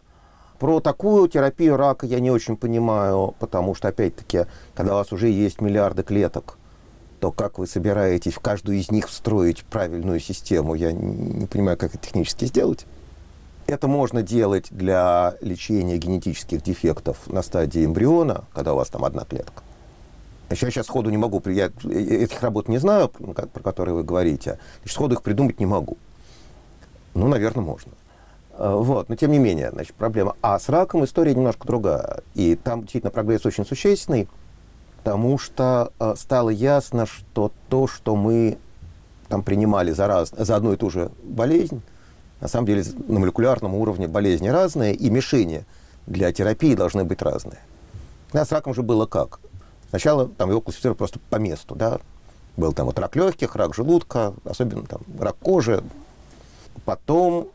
Про 0.59 0.81
такую 0.81 1.29
терапию 1.29 1.77
рака 1.77 2.07
я 2.07 2.19
не 2.19 2.33
очень 2.33 2.57
понимаю, 2.57 3.37
потому 3.39 3.77
что, 3.77 3.87
опять-таки, 3.87 4.47
когда 4.75 4.95
у 4.95 4.97
вас 4.97 5.13
уже 5.13 5.29
есть 5.29 5.61
миллиарды 5.61 6.03
клеток, 6.03 6.59
то 7.21 7.31
как 7.31 7.59
вы 7.59 7.69
собираетесь 7.69 8.33
в 8.33 8.41
каждую 8.41 8.79
из 8.79 8.91
них 8.91 9.09
встроить 9.09 9.63
правильную 9.63 10.19
систему, 10.19 10.75
я 10.75 10.91
не 10.91 11.47
понимаю, 11.47 11.79
как 11.79 11.95
это 11.95 12.05
технически 12.05 12.47
сделать. 12.47 12.85
Это 13.69 13.87
можно 13.87 14.23
делать 14.23 14.67
для 14.71 15.37
лечения 15.41 15.99
генетических 15.99 16.65
дефектов 16.65 17.29
на 17.29 17.43
стадии 17.43 17.85
эмбриона, 17.85 18.45
когда 18.53 18.75
у 18.75 18.77
вас 18.77 18.89
там 18.89 19.05
одна 19.05 19.25
клетка. 19.25 19.63
Значит, 20.55 20.63
Я 20.63 20.71
сейчас 20.71 20.87
сходу 20.87 21.11
не 21.11 21.17
могу, 21.17 21.43
я 21.51 21.67
э- 21.85 22.23
этих 22.23 22.41
работ 22.41 22.69
не 22.69 22.79
знаю, 22.79 23.09
про 23.09 23.33
про 23.47 23.63
которые 23.63 23.97
вы 23.97 24.05
говорите, 24.05 24.61
Значит, 24.79 24.95
сходу 24.95 25.15
их 25.17 25.23
придумать 25.23 25.59
не 25.59 25.67
могу. 25.67 25.97
Ну, 27.15 27.27
наверное, 27.27 27.65
можно. 27.65 27.91
Э, 28.53 28.73
Вот, 28.73 29.09
но 29.09 29.17
тем 29.17 29.33
не 29.33 29.39
менее, 29.41 29.71
значит, 29.73 29.97
проблема. 29.97 30.37
А 30.43 30.61
с 30.61 30.69
раком 30.69 31.05
история 31.05 31.35
немножко 31.35 31.67
другая. 31.67 32.23
И 32.35 32.55
там 32.55 32.83
действительно 32.83 33.11
прогресс 33.11 33.45
очень 33.45 33.67
существенный, 33.67 34.29
потому 34.99 35.39
что 35.39 35.91
э, 35.99 36.15
стало 36.17 36.51
ясно, 36.51 37.07
что 37.07 37.51
то, 37.69 37.89
что 37.89 38.15
мы 38.15 38.57
там 39.29 39.43
принимали 39.43 39.91
за, 39.91 40.07
раз, 40.07 40.31
за 40.31 40.55
одну 40.55 40.73
и 40.73 40.77
ту 40.77 40.89
же 40.89 41.11
болезнь, 41.25 41.83
на 42.41 42.47
самом 42.47 42.67
деле 42.67 42.85
на 43.09 43.19
молекулярном 43.19 43.75
уровне 43.75 44.07
болезни 44.07 44.47
разные, 44.47 44.95
и 44.95 45.11
мишени 45.11 45.65
для 46.07 46.33
терапии 46.33 46.77
должны 46.77 47.03
быть 47.03 47.23
разные. 47.23 47.59
Да, 48.33 48.45
с 48.45 48.53
раком 48.53 48.73
же 48.73 48.83
было 48.85 49.07
как? 49.07 49.41
Сначала 49.95 50.27
там 50.27 50.51
его 50.51 50.61
классифицировали 50.61 50.99
просто 50.99 51.21
по 51.31 51.37
месту, 51.37 51.77
да. 51.77 52.01
Был 52.57 52.73
там 52.73 52.87
вот 52.87 52.99
рак 52.99 53.15
легких, 53.15 53.55
рак 53.55 53.77
желудка, 53.77 54.35
особенно 54.45 54.85
там 54.87 55.03
рак 55.21 55.37
кожи. 55.37 55.85
Потом 56.85 57.47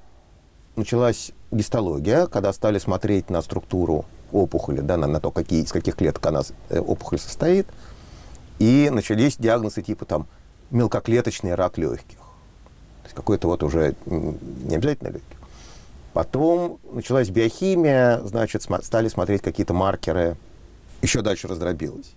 началась 0.77 1.33
гистология, 1.51 2.27
когда 2.27 2.53
стали 2.53 2.79
смотреть 2.79 3.29
на 3.29 3.41
структуру 3.41 4.05
опухоли, 4.31 4.79
да, 4.79 4.95
на, 4.95 5.05
на 5.07 5.19
то, 5.19 5.31
какие, 5.31 5.65
из 5.65 5.73
каких 5.73 5.97
клеток 5.97 6.25
она, 6.27 6.43
э, 6.69 6.79
опухоль 6.79 7.19
состоит. 7.19 7.67
И 8.57 8.89
начались 8.89 9.35
диагнозы 9.35 9.81
типа 9.81 10.05
там 10.05 10.25
мелкоклеточный 10.71 11.55
рак 11.55 11.77
легких. 11.77 12.19
То 12.19 13.03
есть 13.03 13.15
какой-то 13.15 13.49
вот 13.49 13.63
уже 13.63 13.97
не 14.05 14.77
обязательно 14.77 15.09
легких. 15.09 15.37
Потом 16.13 16.79
началась 16.89 17.29
биохимия, 17.31 18.21
значит, 18.21 18.65
стали 18.81 19.09
смотреть 19.09 19.41
какие-то 19.41 19.73
маркеры. 19.73 20.37
Еще 21.01 21.21
дальше 21.21 21.49
раздробилось. 21.49 22.13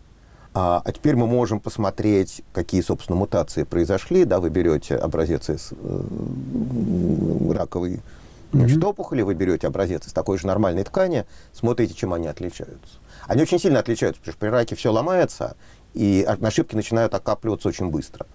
А, 0.54 0.82
а 0.84 0.92
теперь 0.92 1.16
мы 1.16 1.26
можем 1.26 1.60
посмотреть, 1.60 2.42
какие, 2.52 2.82
собственно, 2.82 3.18
мутации 3.18 3.62
произошли. 3.62 4.24
Да, 4.24 4.38
вы 4.38 4.50
берете 4.50 4.96
образец 4.96 5.48
из 5.48 5.72
э, 5.72 7.52
раковой 7.54 8.00
значит, 8.52 8.84
опухоли, 8.84 9.22
вы 9.22 9.34
берете 9.34 9.66
образец 9.66 10.06
из 10.06 10.12
такой 10.12 10.38
же 10.38 10.46
нормальной 10.46 10.84
ткани, 10.84 11.24
смотрите, 11.52 11.94
чем 11.94 12.12
они 12.12 12.28
отличаются. 12.28 12.98
Они 13.26 13.42
очень 13.42 13.58
сильно 13.58 13.78
отличаются, 13.78 14.20
потому 14.20 14.32
что 14.32 14.40
при 14.40 14.48
раке 14.48 14.76
все 14.76 14.92
ломается, 14.92 15.56
и 15.94 16.26
ошибки 16.42 16.74
начинают 16.74 17.14
окапливаться 17.14 17.68
очень 17.68 17.88
быстро. 17.88 18.26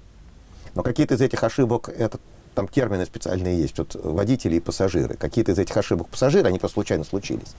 Но 0.74 0.84
какие-то 0.84 1.16
из 1.16 1.22
этих 1.22 1.44
ошибок, 1.44 1.90
это 1.90 2.20
там 2.58 2.68
термины 2.68 3.06
специальные 3.06 3.62
есть, 3.62 3.78
вот 3.78 3.96
водители 4.04 4.56
и 4.56 4.60
пассажиры. 4.60 5.14
Какие-то 5.14 5.52
из 5.52 5.60
этих 5.60 5.78
ошибок 5.78 6.08
пассажиры, 6.08 6.48
они 6.48 6.58
просто 6.58 6.74
случайно 6.74 7.04
случились. 7.04 7.54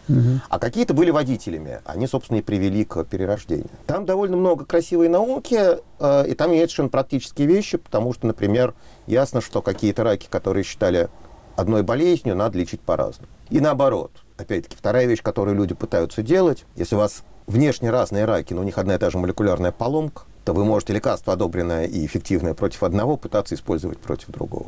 А 0.49 0.59
какие-то 0.59 0.93
были 0.93 1.13
водителями, 1.13 1.81
они, 1.85 2.09
собственно, 2.09 2.39
и 2.39 2.43
привели 2.43 2.85
к 2.85 3.05
перерождению. 3.05 3.71
Там 3.87 4.07
довольно 4.07 4.37
много 4.37 4.65
красивой 4.65 5.09
науки, 5.09 5.79
э, 6.01 6.29
и 6.29 6.35
там 6.35 6.51
есть 6.51 6.71
совершенно 6.71 6.89
практические 6.89 7.47
вещи, 7.47 7.79
потому 7.79 8.13
что, 8.13 8.27
например, 8.27 8.75
ясно, 9.07 9.41
что 9.41 9.63
какие-то 9.63 10.03
раки, 10.03 10.27
которые 10.29 10.65
считали 10.65 11.09
одной 11.55 11.85
болезнью, 11.85 12.35
надо 12.35 12.59
лечить 12.59 12.81
по-разному. 12.81 13.31
И 13.51 13.61
наоборот. 13.61 14.11
Опять-таки, 14.37 14.77
вторая 14.77 15.07
вещь, 15.07 15.23
которую 15.23 15.57
люди 15.57 15.75
пытаются 15.75 16.23
делать, 16.23 16.65
если 16.75 16.97
у 16.97 16.99
вас 16.99 17.23
внешне 17.49 17.91
разные 17.91 18.25
раки, 18.25 18.55
но 18.55 18.61
у 18.61 18.65
них 18.65 18.79
одна 18.79 18.95
и 18.95 18.99
та 18.99 19.11
же 19.11 19.19
молекулярная 19.19 19.73
поломка, 19.73 20.23
то 20.45 20.53
вы 20.53 20.65
можете 20.65 20.93
лекарство, 20.93 21.33
одобренное 21.33 21.87
и 21.87 22.07
эффективное 22.07 22.55
против 22.55 22.83
одного, 22.83 23.17
пытаться 23.17 23.55
использовать 23.55 23.99
против 23.99 24.29
другого. 24.29 24.67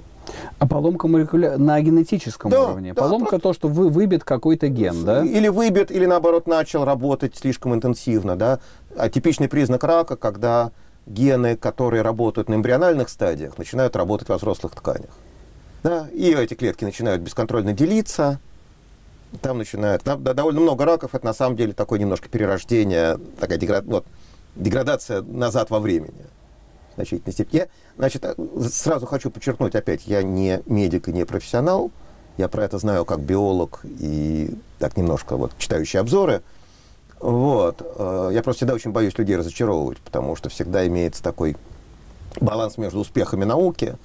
А 0.58 0.66
поломка 0.66 1.06
молекуля... 1.08 1.56
на 1.56 1.80
генетическом 1.80 2.50
Да, 2.50 2.64
уровне. 2.64 2.92
да, 2.92 3.00
поломка 3.00 3.30
просто- 3.30 3.48
то, 3.48 3.52
что 3.54 3.68
вы 3.68 3.88
выбит 3.88 4.24
какой-то 4.24 4.68
ген, 4.68 5.04
да? 5.04 5.24
Или 5.24 5.48
выбит, 5.48 5.90
или 5.90 6.06
наоборот 6.06 6.46
начал 6.46 6.84
работать 6.84 7.36
слишком 7.36 7.74
интенсивно. 7.74 8.36
Да? 8.36 8.60
А 8.96 9.08
типичный 9.08 9.48
признак 9.48 9.84
рака, 9.84 10.16
когда 10.16 10.72
гены, 11.06 11.56
которые 11.56 12.02
работают 12.02 12.48
на 12.48 12.54
эмбриональных 12.54 13.08
стадиях, 13.08 13.56
начинают 13.58 13.96
работать 13.96 14.28
во 14.28 14.36
взрослых 14.36 14.74
тканях. 14.74 15.10
Да, 15.82 16.08
и 16.12 16.34
эти 16.34 16.52
клетки 16.54 16.84
начинают 16.84 17.22
бесконтрольно 17.22 17.72
делиться, 17.72 18.38
там 19.42 19.58
начинают, 19.58 20.02
там 20.02 20.22
довольно 20.22 20.60
много 20.60 20.84
раков, 20.84 21.14
это 21.14 21.24
на 21.24 21.34
самом 21.34 21.56
деле 21.56 21.72
такое 21.72 21.98
немножко 21.98 22.28
перерождение, 22.28 23.18
такая 23.38 23.58
деград, 23.58 23.84
вот, 23.84 24.06
деградация 24.56 25.22
назад 25.22 25.70
во 25.70 25.80
времени 25.80 26.26
в 26.92 26.94
значительной 26.96 27.32
степени. 27.32 27.58
Я, 27.58 27.68
значит, 27.96 28.24
сразу 28.72 29.06
хочу 29.06 29.30
подчеркнуть 29.30 29.74
опять, 29.74 30.06
я 30.06 30.22
не 30.22 30.62
медик 30.66 31.08
и 31.08 31.12
не 31.12 31.24
профессионал, 31.24 31.90
я 32.36 32.48
про 32.48 32.64
это 32.64 32.78
знаю 32.78 33.04
как 33.04 33.20
биолог 33.20 33.80
и 33.84 34.54
так 34.78 34.96
немножко 34.96 35.36
вот 35.36 35.52
читающий 35.58 36.00
обзоры. 36.00 36.42
Вот. 37.18 37.82
Э, 37.96 38.30
я 38.32 38.42
просто 38.42 38.60
всегда 38.60 38.74
очень 38.74 38.92
боюсь 38.92 39.16
людей 39.18 39.36
разочаровывать, 39.36 39.98
потому 39.98 40.36
что 40.36 40.48
всегда 40.48 40.86
имеется 40.86 41.22
такой 41.22 41.56
баланс 42.40 42.78
между 42.78 43.00
успехами 43.00 43.44
науки 43.44 43.96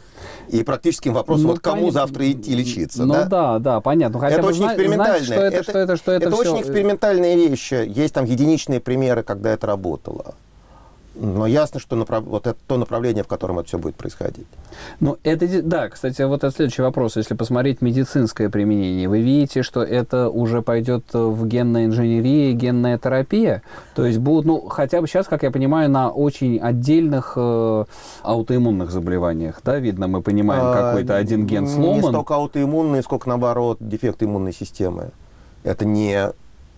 и 0.49 0.63
практическим 0.63 1.13
вопросом, 1.13 1.43
ну, 1.43 1.51
вот 1.51 1.59
кому 1.59 1.75
понятно. 1.75 1.99
завтра 1.99 2.31
идти 2.31 2.55
лечиться. 2.55 3.05
Ну 3.05 3.13
да, 3.13 3.25
да, 3.25 3.59
да 3.59 3.81
понятно. 3.81 4.19
Хотя 4.19 4.37
это 4.37 4.47
очень 4.47 4.65
экспериментальное. 4.65 5.25
Знать, 5.25 5.25
что 5.25 5.33
это, 5.33 5.55
это, 5.55 5.63
что 5.63 5.79
это, 5.79 5.97
что 5.97 6.11
это, 6.11 6.27
это 6.27 6.35
все... 6.35 6.51
очень 6.51 6.61
экспериментальные 6.61 7.35
вещи. 7.35 7.85
Есть 7.87 8.13
там 8.13 8.25
единичные 8.25 8.79
примеры, 8.79 9.23
когда 9.23 9.51
это 9.51 9.67
работало. 9.67 10.35
Но 11.15 11.47
ясно, 11.47 11.79
что 11.79 11.95
направ... 11.95 12.23
вот 12.25 12.47
это 12.47 12.57
то 12.67 12.77
направление, 12.77 13.23
в 13.23 13.27
котором 13.27 13.59
это 13.59 13.69
все 13.69 13.77
будет 13.77 13.95
происходить. 13.95 14.47
Ну, 14.99 15.17
это, 15.23 15.61
да, 15.61 15.89
кстати, 15.89 16.21
вот 16.21 16.43
это 16.43 16.55
следующий 16.55 16.81
вопрос. 16.81 17.15
Если 17.15 17.33
посмотреть 17.33 17.81
медицинское 17.81 18.49
применение, 18.49 19.07
вы 19.07 19.21
видите, 19.21 19.63
что 19.63 19.83
это 19.83 20.29
уже 20.29 20.61
пойдет 20.61 21.05
в 21.13 21.45
генной 21.47 21.85
инженерии, 21.85 22.53
генная 22.53 22.97
терапия? 22.97 23.61
То 23.95 24.05
есть 24.05 24.19
будут, 24.19 24.45
ну, 24.45 24.67
хотя 24.67 25.01
бы 25.01 25.07
сейчас, 25.07 25.27
как 25.27 25.43
я 25.43 25.51
понимаю, 25.51 25.89
на 25.89 26.09
очень 26.09 26.59
отдельных 26.59 27.33
э, 27.35 27.85
аутоиммунных 28.23 28.91
заболеваниях, 28.91 29.61
да, 29.63 29.79
видно, 29.79 30.07
мы 30.07 30.21
понимаем, 30.21 30.63
а, 30.65 30.73
какой-то 30.73 31.15
один 31.15 31.45
ген 31.45 31.67
сломан. 31.67 32.01
Не 32.01 32.01
столько 32.01 32.35
аутоиммунные, 32.35 33.01
сколько, 33.01 33.29
наоборот, 33.29 33.77
дефекты 33.79 34.25
иммунной 34.25 34.53
системы. 34.53 35.11
Это 35.63 35.85
не 35.85 36.31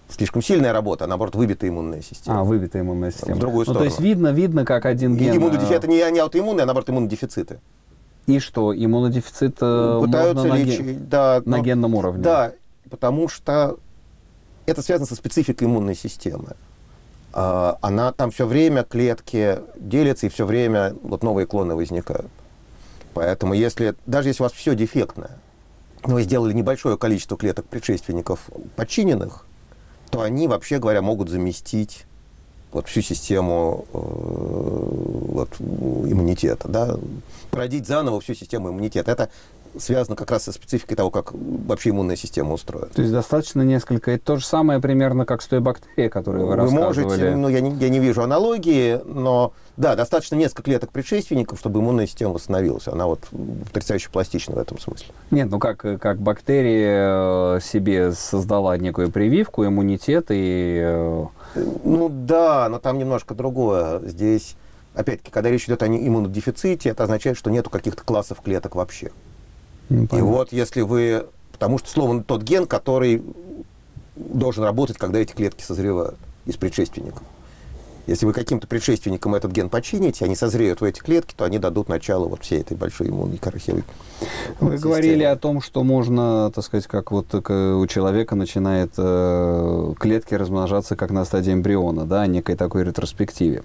слишком 0.10 0.42
сильная 0.42 0.74
работа, 0.74 1.06
а 1.06 1.08
наоборот 1.08 1.36
выбитая 1.36 1.70
иммунная 1.70 2.02
система. 2.02 2.42
А, 2.42 2.44
выбитая 2.44 2.82
иммунная 2.82 3.12
система. 3.12 3.36
В 3.36 3.40
другую 3.40 3.66
сторону. 3.66 3.84
Ну, 3.84 3.90
то 3.90 3.90
есть 3.90 4.00
видно, 4.00 4.32
видно, 4.32 4.66
как 4.66 4.86
один 4.86 5.16
ген... 5.16 5.36
Иммунодефицит, 5.36 5.72
это 5.72 5.88
не, 5.88 6.12
не 6.12 6.20
аутоиммунные, 6.20 6.64
а 6.64 6.66
наоборот 6.66 6.90
иммунодефициты. 6.90 7.60
И 8.28 8.40
что, 8.40 8.76
иммунодефицит 8.76 9.58
э, 9.62 10.00
Пытаются 10.02 10.48
можно 10.48 10.62
лечить, 10.62 10.80
на, 10.80 10.84
ген... 10.84 11.10
да, 11.10 11.42
на 11.46 11.58
но, 11.58 11.64
генном 11.64 11.96
уровне? 11.96 12.22
Да, 12.22 12.52
потому 12.90 13.30
что 13.30 13.78
это 14.66 14.82
связано 14.82 15.08
со 15.08 15.16
спецификой 15.16 15.66
иммунной 15.68 15.96
системы. 15.96 16.58
А, 17.34 17.78
она 17.82 18.12
там 18.12 18.32
все 18.32 18.46
время 18.46 18.84
клетки 18.84 19.60
делятся, 19.78 20.26
и 20.26 20.30
все 20.30 20.46
время 20.46 20.94
вот 21.04 21.24
новые 21.24 21.48
клоны 21.48 21.76
возникают. 21.76 22.30
Поэтому 23.14 23.54
если, 23.54 23.96
даже 24.06 24.30
если 24.30 24.44
у 24.44 24.46
вас 24.46 24.52
все 24.52 24.76
дефектное, 24.76 25.32
но 26.06 26.16
вы 26.16 26.24
сделали 26.24 26.54
небольшое 26.54 26.98
количество 26.98 27.38
клеток 27.38 27.66
предшественников 27.66 28.50
подчиненных, 28.76 29.46
то 30.10 30.22
они, 30.22 30.48
вообще 30.48 30.80
говоря, 30.80 31.02
могут 31.02 31.30
заместить 31.30 32.06
вот 32.72 32.88
всю 32.88 33.02
систему 33.02 33.86
э, 33.94 35.27
вот, 35.38 35.50
иммунитета, 35.60 36.68
да, 36.68 36.98
породить 37.52 37.88
заново 37.88 38.20
всю 38.22 38.34
систему 38.34 38.70
иммунитета. 38.70 39.12
Это 39.12 39.30
связано 39.80 40.16
как 40.16 40.32
раз 40.32 40.44
со 40.44 40.52
спецификой 40.52 40.98
того, 40.98 41.12
как 41.12 41.32
вообще 41.34 41.92
иммунная 41.92 42.16
система 42.16 42.54
устроена. 42.54 42.88
То 42.88 43.02
есть 43.02 43.14
достаточно 43.14 43.62
несколько. 43.62 44.12
Это 44.12 44.26
то 44.26 44.38
же 44.38 44.46
самое 44.46 44.80
примерно, 44.80 45.26
как 45.26 45.42
с 45.42 45.48
той 45.48 45.60
бактерией, 45.60 46.10
которую 46.10 46.46
вы, 46.46 46.50
вы 46.52 46.56
рассказывали. 46.56 47.04
можете, 47.04 47.36
ну, 47.36 47.50
я 47.50 47.62
не, 47.62 47.76
я 47.78 47.90
не 47.90 48.00
вижу 48.00 48.24
аналогии, 48.24 49.00
но 49.06 49.54
да, 49.76 49.96
достаточно 49.96 50.36
несколько 50.36 50.64
клеток 50.64 50.92
предшественников, 50.92 51.60
чтобы 51.60 51.80
иммунная 51.80 52.08
система 52.08 52.34
восстановилась. 52.34 52.88
Она 52.88 53.06
вот 53.06 53.22
потрясающе 53.66 54.10
пластична 54.10 54.56
в 54.56 54.60
этом 54.60 54.80
смысле. 54.80 55.08
Нет, 55.32 55.50
ну 55.50 55.60
как, 55.60 55.86
как 56.00 56.20
бактерия 56.20 57.58
э, 57.58 57.60
себе 57.62 58.12
создала 58.14 58.78
некую 58.78 59.12
прививку, 59.12 59.66
иммунитет 59.66 60.28
и... 60.30 60.80
Э, 60.84 61.26
ну 61.84 62.10
да, 62.10 62.68
но 62.70 62.80
там 62.80 62.98
немножко 62.98 63.36
другое. 63.36 64.00
Здесь, 64.00 64.56
опять-таки, 64.98 65.32
когда 65.32 65.50
речь 65.50 65.66
идет 65.66 65.84
о 65.84 65.88
иммунодефиците, 65.88 66.90
это 66.90 67.04
означает, 67.04 67.38
что 67.38 67.50
нету 67.50 67.70
каких-то 67.70 68.04
классов 68.04 68.42
клеток 68.44 68.76
вообще. 68.76 69.12
Ну, 69.90 70.08
и 70.12 70.22
вот 70.22 70.52
если 70.52 70.82
вы... 70.82 71.28
Потому 71.52 71.80
что 71.80 71.90
словно 71.90 72.24
тот 72.24 72.44
ген, 72.44 72.68
который 72.68 73.24
должен 74.16 74.64
работать, 74.64 74.98
когда 74.98 75.20
эти 75.20 75.34
клетки 75.34 75.64
созревают 75.64 76.18
из 76.46 76.56
предшественников. 76.56 77.24
Если 78.08 78.26
вы 78.26 78.32
каким-то 78.32 78.68
предшественникам 78.68 79.36
этот 79.36 79.52
ген 79.52 79.70
почините, 79.70 80.24
они 80.24 80.36
созреют 80.36 80.80
в 80.80 80.84
эти 80.86 81.00
клетки, 81.00 81.34
то 81.36 81.44
они 81.44 81.60
дадут 81.60 81.90
начало 81.90 82.28
вот 82.28 82.44
всей 82.44 82.62
этой 82.62 82.78
большой 82.78 83.10
иммунной 83.10 83.38
карахевой 83.38 83.84
Вы 84.62 84.74
системе. 84.74 84.78
говорили 84.78 85.24
о 85.24 85.36
том, 85.36 85.62
что 85.62 85.84
можно, 85.84 86.50
так 86.56 86.64
сказать, 86.64 86.88
как 86.88 87.12
вот 87.12 87.36
у 87.36 87.88
человека 87.88 88.36
начинает 88.36 88.94
э, 88.98 89.94
клетки 90.00 90.34
размножаться 90.36 90.96
как 90.96 91.12
на 91.12 91.26
стадии 91.26 91.52
эмбриона, 91.52 92.06
да, 92.06 92.26
некой 92.28 92.56
такой 92.56 92.86
ретроспективе. 92.86 93.64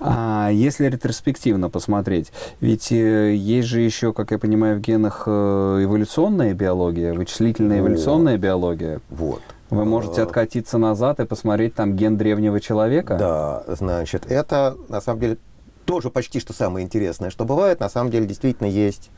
А 0.00 0.50
если 0.52 0.86
ретроспективно 0.86 1.70
посмотреть, 1.70 2.32
ведь 2.60 2.90
э, 2.90 3.34
есть 3.34 3.68
же 3.68 3.80
еще, 3.80 4.12
как 4.12 4.32
я 4.32 4.38
понимаю, 4.38 4.78
в 4.78 4.80
генах 4.80 5.22
э, 5.26 5.80
эволюционная 5.84 6.52
биология, 6.52 7.14
вычислительная 7.14 7.78
эволюционная 7.78 8.34
вот. 8.34 8.40
биология. 8.40 9.00
Вот. 9.10 9.42
Вы 9.74 9.84
можете 9.84 10.20
э, 10.20 10.24
откатиться 10.24 10.78
назад 10.78 11.20
и 11.20 11.24
посмотреть 11.24 11.74
там 11.74 11.96
ген 11.96 12.16
древнего 12.16 12.60
человека? 12.60 13.16
Да, 13.16 13.64
значит, 13.74 14.30
это 14.30 14.76
на 14.88 15.00
самом 15.00 15.20
деле 15.20 15.38
тоже 15.84 16.10
почти 16.10 16.40
что 16.40 16.52
самое 16.52 16.84
интересное, 16.84 17.30
что 17.30 17.44
бывает. 17.44 17.80
На 17.80 17.88
самом 17.88 18.10
деле 18.10 18.26
действительно 18.26 18.66
есть 18.66 19.10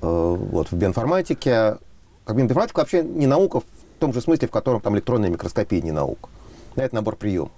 э, 0.00 0.06
вот 0.06 0.70
в 0.70 0.74
биоинформатике, 0.74 1.78
как 2.24 2.36
биоинформатика 2.36 2.80
вообще 2.80 3.02
не 3.02 3.26
наука 3.26 3.60
в 3.60 3.64
том 3.98 4.12
же 4.12 4.20
смысле, 4.20 4.48
в 4.48 4.50
котором 4.50 4.80
там 4.80 4.94
электронная 4.94 5.30
микроскопия 5.30 5.80
не 5.82 5.92
наука. 5.92 6.28
Это 6.76 6.94
набор 6.94 7.16
приемов. 7.16 7.50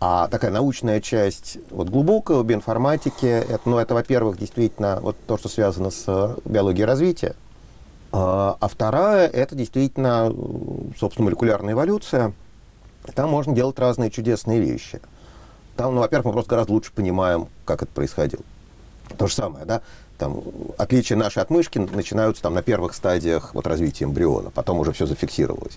А 0.00 0.28
такая 0.28 0.50
научная 0.50 1.00
часть 1.00 1.58
вот 1.70 1.88
глубокая 1.88 2.38
в 2.38 2.44
биоинформатике, 2.44 3.28
это, 3.28 3.60
ну, 3.64 3.78
это, 3.78 3.94
во-первых, 3.94 4.38
действительно 4.38 4.98
вот 5.00 5.16
то, 5.26 5.38
что 5.38 5.48
связано 5.48 5.90
с 5.90 6.36
биологией 6.44 6.84
развития, 6.84 7.36
а, 8.16 8.56
а 8.60 8.68
вторая– 8.68 9.26
это 9.32 9.56
действительно, 9.56 10.32
собственно, 10.96 11.24
молекулярная 11.24 11.74
эволюция. 11.74 12.32
Там 13.16 13.28
можно 13.28 13.52
делать 13.52 13.76
разные 13.80 14.08
чудесные 14.08 14.60
вещи. 14.60 15.00
Там, 15.74 15.96
ну, 15.96 16.00
во-первых, 16.00 16.26
мы 16.26 16.32
просто 16.32 16.50
гораздо 16.50 16.74
лучше 16.74 16.92
понимаем, 16.92 17.48
как 17.64 17.82
это 17.82 17.90
происходило. 17.90 18.44
То 19.18 19.26
же 19.26 19.34
самое, 19.34 19.64
да? 19.64 19.82
Там, 20.16 20.42
отличия 20.78 21.16
нашей 21.16 21.42
от 21.42 21.50
мышки 21.50 21.78
начинаются 21.78 22.40
там, 22.40 22.54
на 22.54 22.62
первых 22.62 22.94
стадиях 22.94 23.52
вот, 23.52 23.66
развития 23.66 24.04
эмбриона, 24.04 24.50
потом 24.50 24.78
уже 24.78 24.92
все 24.92 25.06
зафиксировалось. 25.06 25.76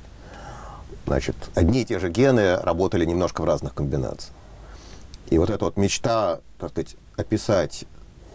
Значит, 1.07 1.35
одни 1.55 1.81
и 1.81 1.85
те 1.85 1.97
же 1.97 2.11
гены 2.11 2.57
работали 2.57 3.03
немножко 3.03 3.41
в 3.41 3.45
разных 3.45 3.73
комбинациях. 3.73 4.35
И 5.31 5.39
вот 5.39 5.49
эта 5.49 5.65
вот 5.65 5.75
мечта, 5.75 6.41
так 6.59 6.69
сказать, 6.69 6.97
описать 7.15 7.85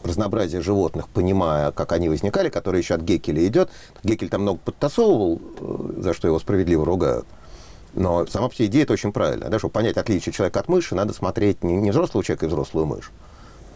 разнообразие 0.05 0.61
животных, 0.61 1.09
понимая, 1.09 1.73
как 1.73 1.93
они 1.93 2.09
возникали, 2.09 2.49
который 2.49 2.79
еще 2.79 2.95
от 2.95 3.03
Гекеля 3.03 3.47
идет. 3.47 3.71
Гекель 4.03 4.29
там 4.29 4.43
много 4.43 4.59
подтасовывал, 4.65 5.41
э, 5.61 6.01
за 6.03 6.15
что 6.15 6.29
его 6.29 6.39
справедливо 6.39 6.85
ругают. 6.85 7.27
Но 7.95 8.27
сама 8.27 8.49
по 8.49 8.55
себе 8.55 8.67
идея 8.67 8.85
это 8.85 8.95
очень 8.95 9.13
правильная. 9.13 9.49
Да, 9.49 9.59
чтобы 9.59 9.73
понять 9.73 9.97
отличие 9.97 10.33
человека 10.33 10.61
от 10.61 10.69
мыши, 10.69 10.95
надо 10.95 11.13
смотреть 11.13 11.63
не, 11.63 11.75
не 11.75 11.91
взрослого 11.91 12.25
человека 12.25 12.47
и 12.47 12.49
взрослую 12.49 12.87
мышь, 12.87 13.11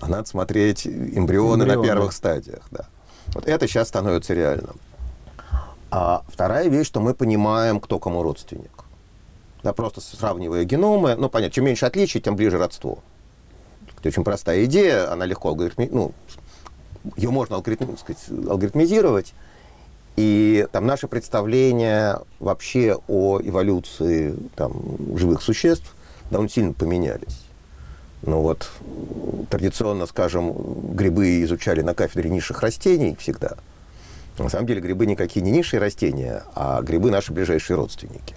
а 0.01 0.09
надо 0.09 0.29
смотреть 0.29 0.87
эмбрионы, 0.87 1.62
эмбрионы. 1.62 1.67
на 1.67 1.83
первых 1.83 2.12
стадиях. 2.12 2.62
Да. 2.71 2.87
Вот 3.29 3.47
это 3.47 3.67
сейчас 3.67 3.89
становится 3.89 4.35
реальным. 4.35 4.77
А 5.91 6.23
вторая 6.29 6.69
вещь, 6.69 6.87
что 6.87 7.01
мы 7.01 7.15
понимаем, 7.15 7.81
кто 7.81 7.99
кому 7.99 8.23
родственник. 8.23 8.85
Да, 9.62 9.73
просто 9.73 10.01
сравнивая 10.01 10.65
геномы, 10.65 11.17
ну, 11.17 11.29
понятно, 11.29 11.55
чем 11.55 11.65
меньше 11.65 11.87
отличий, 11.87 12.21
тем 12.21 12.37
ближе 12.37 12.59
родство. 12.59 12.99
Это 14.07 14.12
очень 14.12 14.25
простая 14.25 14.64
идея, 14.66 15.12
она 15.12 15.27
легко 15.27 15.49
алгоритми... 15.49 15.88
ну, 15.90 16.12
ее 17.16 17.31
можно 17.31 17.57
алгоритм... 17.57 17.97
сказать, 17.97 18.23
алгоритмизировать. 18.49 19.35
И 20.14 20.64
там 20.71 20.87
наши 20.87 21.09
представления 21.09 22.21
вообще 22.38 23.01
о 23.09 23.40
эволюции 23.42 24.37
там, 24.55 24.81
живых 25.16 25.42
существ 25.42 25.92
довольно 26.31 26.49
сильно 26.49 26.73
поменялись. 26.73 27.47
Ну 28.23 28.42
вот, 28.42 28.71
традиционно, 29.51 30.07
скажем, 30.07 30.55
грибы 30.95 31.42
изучали 31.42 31.83
на 31.83 31.92
кафедре 31.92 32.31
низших 32.31 32.62
растений 32.62 33.16
всегда. 33.19 33.57
На 34.38 34.49
самом 34.49 34.69
деле 34.69 34.81
грибы 34.81 35.07
никакие 35.07 35.45
не 35.45 35.51
низшие 35.51 35.81
растения, 35.81 36.45
а 36.55 36.81
грибы 36.81 37.11
наши 37.11 37.33
ближайшие 37.33 37.77
родственники. 37.77 38.37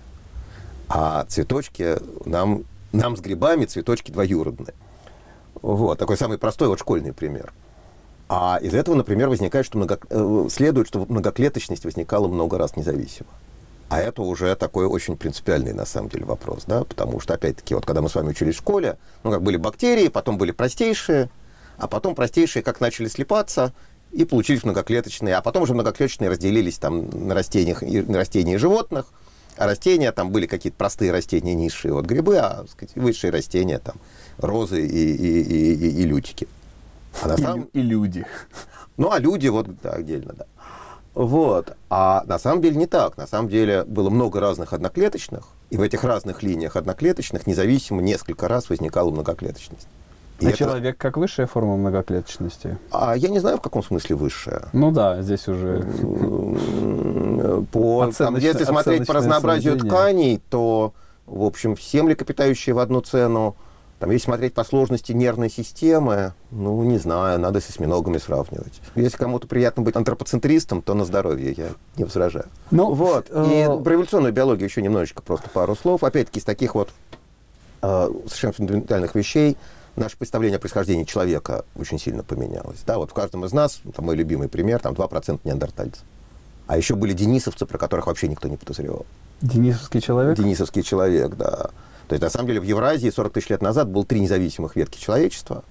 А 0.87 1.25
цветочки 1.25 1.97
нам, 2.25 2.63
нам 2.91 3.15
с 3.15 3.21
грибами 3.21 3.65
цветочки 3.65 4.11
двоюродные. 4.11 4.73
Вот, 5.61 5.99
такой 5.99 6.17
самый 6.17 6.37
простой 6.37 6.67
вот 6.67 6.79
школьный 6.79 7.13
пример. 7.13 7.53
А 8.27 8.59
из 8.61 8.73
этого, 8.75 8.95
например, 8.95 9.29
возникает, 9.29 9.65
что 9.65 9.77
много, 9.77 9.99
э, 10.09 10.47
следует, 10.51 10.87
что 10.87 11.05
многоклеточность 11.09 11.83
возникала 11.83 12.27
много 12.27 12.57
раз 12.57 12.75
независимо. 12.75 13.29
А 13.89 13.99
это 13.99 14.21
уже 14.21 14.55
такой 14.55 14.85
очень 14.85 15.17
принципиальный, 15.17 15.73
на 15.73 15.85
самом 15.85 16.09
деле, 16.09 16.25
вопрос, 16.25 16.65
да, 16.67 16.83
потому 16.83 17.19
что, 17.19 17.33
опять-таки, 17.33 17.73
вот 17.73 17.87
когда 17.87 18.03
мы 18.03 18.09
с 18.09 18.13
вами 18.13 18.29
учились 18.29 18.53
в 18.53 18.59
школе, 18.59 18.99
ну, 19.23 19.31
как 19.31 19.41
были 19.41 19.57
бактерии, 19.57 20.09
потом 20.09 20.37
были 20.37 20.51
простейшие, 20.51 21.31
а 21.77 21.87
потом 21.87 22.13
простейшие 22.13 22.61
как 22.61 22.81
начали 22.81 23.07
слипаться, 23.07 23.73
и 24.11 24.25
получились 24.25 24.63
многоклеточные, 24.63 25.35
а 25.35 25.41
потом 25.41 25.63
уже 25.63 25.73
многоклеточные 25.73 26.29
разделились 26.29 26.77
там 26.77 27.09
на 27.27 27.33
растениях, 27.33 27.81
на 27.81 28.17
растения 28.17 28.55
и 28.55 28.57
животных, 28.57 29.07
а 29.57 29.65
растения 29.65 30.11
там 30.11 30.31
были 30.31 30.45
какие-то 30.45 30.77
простые 30.77 31.11
растения 31.11 31.55
низшие, 31.55 31.93
вот 31.93 32.05
грибы, 32.05 32.37
а 32.37 32.65
сказать, 32.69 32.95
высшие 32.95 33.31
растения 33.31 33.79
там 33.79 33.95
розы 34.39 34.85
и, 34.85 35.13
и, 35.13 35.41
и, 35.41 35.73
и, 35.73 36.01
и 36.01 36.05
лютики. 36.05 36.47
А 37.21 37.27
на 37.27 37.37
самом... 37.37 37.63
и, 37.73 37.79
и 37.79 37.81
люди. 37.81 38.25
Ну, 38.97 39.11
а 39.11 39.19
люди 39.19 39.47
вот 39.47 39.67
да, 39.81 39.91
отдельно, 39.91 40.33
да. 40.37 40.45
Вот. 41.13 41.75
А 41.89 42.23
на 42.25 42.39
самом 42.39 42.61
деле 42.61 42.77
не 42.77 42.85
так. 42.85 43.17
На 43.17 43.27
самом 43.27 43.49
деле 43.49 43.83
было 43.83 44.09
много 44.09 44.39
разных 44.39 44.73
одноклеточных, 44.73 45.47
и 45.69 45.77
в 45.77 45.81
этих 45.81 46.03
разных 46.03 46.43
линиях 46.43 46.75
одноклеточных 46.75 47.47
независимо 47.47 48.01
несколько 48.01 48.47
раз 48.47 48.69
возникала 48.69 49.11
многоклеточность. 49.11 49.87
И 50.39 50.45
а 50.45 50.49
это... 50.49 50.57
человек 50.57 50.97
как 50.97 51.17
высшая 51.17 51.47
форма 51.47 51.75
многоклеточности? 51.75 52.77
А 52.91 53.17
я 53.17 53.27
не 53.27 53.39
знаю, 53.39 53.57
в 53.57 53.61
каком 53.61 53.83
смысле 53.83 54.15
высшая. 54.15 54.69
Ну 54.71 54.91
да, 54.91 55.21
здесь 55.21 55.47
уже... 55.49 55.85
По, 57.71 58.09
там, 58.17 58.37
если 58.37 58.63
смотреть 58.63 59.05
по 59.05 59.13
разнообразию 59.13 59.77
тканей, 59.77 60.41
то, 60.49 60.93
в 61.25 61.43
общем, 61.43 61.75
все 61.75 62.03
млекопитающие 62.03 62.73
в 62.73 62.79
одну 62.79 63.01
цену. 63.01 63.57
Там, 63.99 64.11
если 64.11 64.25
смотреть 64.25 64.53
по 64.53 64.63
сложности 64.63 65.11
нервной 65.11 65.49
системы, 65.49 66.33
ну, 66.51 66.81
не 66.83 66.97
знаю, 66.97 67.39
надо 67.39 67.59
с 67.59 67.69
осьминогами 67.69 68.17
сравнивать. 68.17 68.81
Если 68.95 69.17
кому-то 69.17 69.45
приятно 69.45 69.83
быть 69.83 69.95
антропоцентристом, 69.95 70.81
то 70.81 70.93
на 70.93 71.03
здоровье, 71.03 71.51
я 71.51 71.69
не 71.97 72.05
возражаю. 72.05 72.45
Ну, 72.71 72.93
вот. 72.93 73.29
И 73.29 73.33
э... 73.33 73.83
про 73.83 73.95
эволюционную 73.95 74.31
биологию 74.31 74.69
еще 74.69 74.81
немножечко, 74.81 75.21
просто 75.21 75.49
пару 75.49 75.75
слов. 75.75 76.03
Опять-таки, 76.03 76.39
из 76.39 76.45
таких 76.45 76.75
вот 76.75 76.89
э, 77.81 78.09
совершенно 78.25 78.53
фундаментальных 78.53 79.15
вещей– 79.15 79.57
наше 79.99 80.17
представление 80.17 80.57
о 80.57 80.59
происхождении 80.59 81.03
человека 81.03 81.65
очень 81.75 81.99
сильно 81.99 82.23
поменялось. 82.23 82.79
Да, 82.85 82.97
вот 82.97 83.11
в 83.11 83.13
каждом 83.13 83.45
из 83.45 83.53
нас, 83.53 83.81
там 83.95 84.05
мой 84.05 84.15
любимый 84.15 84.47
пример, 84.47 84.79
там 84.79 84.93
2% 84.93 85.39
неандертальцев. 85.43 86.03
А 86.67 86.77
еще 86.77 86.95
были 86.95 87.13
денисовцы, 87.13 87.65
про 87.65 87.77
которых 87.77 88.07
вообще 88.07 88.27
никто 88.27 88.47
не 88.47 88.57
подозревал. 88.57 89.05
Денисовский 89.41 90.01
человек? 90.01 90.37
Денисовский 90.37 90.83
человек, 90.83 91.35
да. 91.35 91.71
То 92.09 92.15
есть, 92.15 92.23
на 92.23 92.31
самом 92.31 92.47
деле, 92.47 92.59
в 92.59 92.63
Евразии 92.63 93.07
40 93.07 93.33
тысяч 93.33 93.49
лет 93.49 93.61
назад 93.61 93.87
было 93.87 94.03
три 94.03 94.19
независимых 94.19 94.75
ветки 94.75 94.99
человечества, 94.99 95.63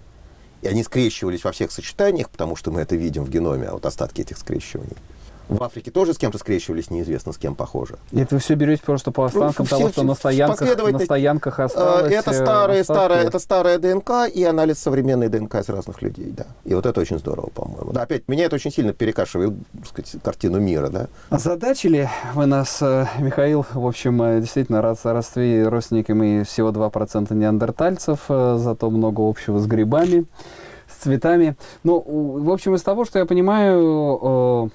и 0.62 0.68
они 0.68 0.84
скрещивались 0.84 1.42
во 1.42 1.50
всех 1.50 1.72
сочетаниях, 1.72 2.30
потому 2.30 2.54
что 2.54 2.70
мы 2.70 2.80
это 2.80 2.94
видим 2.94 3.24
в 3.24 3.28
геноме, 3.28 3.66
а 3.66 3.72
вот 3.72 3.84
остатки 3.84 4.20
этих 4.20 4.38
скрещиваний. 4.38 4.96
В 5.48 5.62
Африке 5.62 5.90
тоже 5.90 6.14
с 6.14 6.18
кем-то 6.18 6.38
скрещивались, 6.38 6.90
неизвестно 6.90 7.32
с 7.32 7.38
кем 7.38 7.54
похоже. 7.54 7.96
И 8.12 8.20
это 8.20 8.34
вы 8.34 8.40
все 8.40 8.54
берете 8.54 8.82
просто 8.84 9.10
по 9.10 9.24
останкам 9.24 9.66
ну, 9.70 9.76
того, 9.76 9.88
что 9.88 10.02
на 10.02 10.14
стоянках, 10.14 10.92
на 10.92 10.98
стоянках 10.98 11.60
осталось? 11.60 12.12
Это, 12.12 12.32
старая, 12.32 12.84
старая, 12.84 13.24
это 13.24 13.38
старая 13.38 13.78
ДНК 13.78 14.28
и 14.32 14.44
анализ 14.44 14.78
современной 14.78 15.28
ДНК 15.28 15.56
из 15.56 15.68
разных 15.68 16.02
людей, 16.02 16.32
да. 16.36 16.46
И 16.64 16.74
вот 16.74 16.84
это 16.84 17.00
очень 17.00 17.18
здорово, 17.18 17.48
по-моему. 17.48 17.92
Да, 17.92 18.02
опять, 18.02 18.28
меня 18.28 18.44
это 18.44 18.56
очень 18.56 18.70
сильно 18.70 18.92
перекашивает, 18.92 19.54
так 19.72 19.86
сказать, 19.86 20.16
картину 20.22 20.60
мира, 20.60 20.88
да. 20.88 21.08
Озадачили 21.30 22.10
вы 22.34 22.46
нас, 22.46 22.78
э, 22.82 23.06
Михаил, 23.18 23.64
в 23.72 23.86
общем, 23.86 24.20
э, 24.22 24.40
действительно, 24.40 24.82
рад 24.82 24.98
родстве 25.04 25.66
родственниками 25.68 26.42
всего 26.42 26.70
2% 26.70 27.34
неандертальцев, 27.34 28.20
э, 28.28 28.56
зато 28.58 28.90
много 28.90 29.28
общего 29.28 29.58
с 29.58 29.66
грибами, 29.66 30.26
с 30.88 31.02
цветами. 31.02 31.56
Ну, 31.84 32.00
в 32.00 32.50
общем, 32.50 32.74
из 32.74 32.82
того, 32.82 33.04
что 33.04 33.18
я 33.18 33.26
понимаю, 33.26 34.70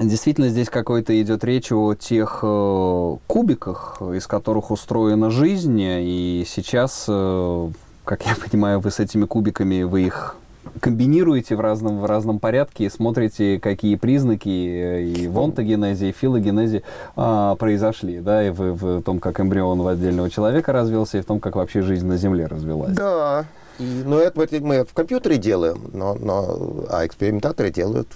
Действительно, 0.00 0.48
здесь 0.48 0.68
какой-то 0.68 1.20
идет 1.20 1.42
речь 1.44 1.72
о 1.72 1.94
тех 1.94 2.40
э, 2.42 3.16
кубиках, 3.26 4.00
из 4.14 4.26
которых 4.26 4.70
устроена 4.70 5.30
жизнь, 5.30 5.80
и 5.80 6.44
сейчас, 6.46 7.06
э, 7.08 7.70
как 8.04 8.24
я 8.24 8.36
понимаю, 8.50 8.78
вы 8.78 8.90
с 8.90 9.00
этими 9.00 9.24
кубиками, 9.24 9.82
вы 9.82 10.02
их 10.02 10.36
комбинируете 10.80 11.56
в 11.56 11.60
разном, 11.60 11.98
в 12.00 12.04
разном 12.04 12.38
порядке 12.38 12.84
и 12.84 12.90
смотрите, 12.90 13.58
какие 13.58 13.96
признаки 13.96 14.48
э, 14.48 15.02
и 15.02 15.26
в 15.26 15.38
онтогенезе, 15.38 16.10
и 16.10 16.12
филогенезе 16.12 16.82
а, 17.16 17.56
произошли, 17.56 18.20
да, 18.20 18.46
и 18.46 18.50
в, 18.50 18.74
в 18.74 19.02
том, 19.02 19.18
как 19.18 19.40
эмбрион 19.40 19.80
в 19.82 19.88
отдельного 19.88 20.30
человека 20.30 20.72
развился, 20.72 21.18
и 21.18 21.22
в 21.22 21.24
том, 21.24 21.40
как 21.40 21.56
вообще 21.56 21.82
жизнь 21.82 22.06
на 22.06 22.16
Земле 22.18 22.46
развилась. 22.46 22.94
Да, 22.94 23.46
и, 23.78 24.02
но 24.04 24.20
это 24.20 24.46
мы 24.60 24.84
в 24.84 24.92
компьютере 24.92 25.38
делаем, 25.38 25.90
но, 25.92 26.14
но, 26.14 26.86
а 26.88 27.04
экспериментаторы 27.04 27.70
делают 27.70 28.08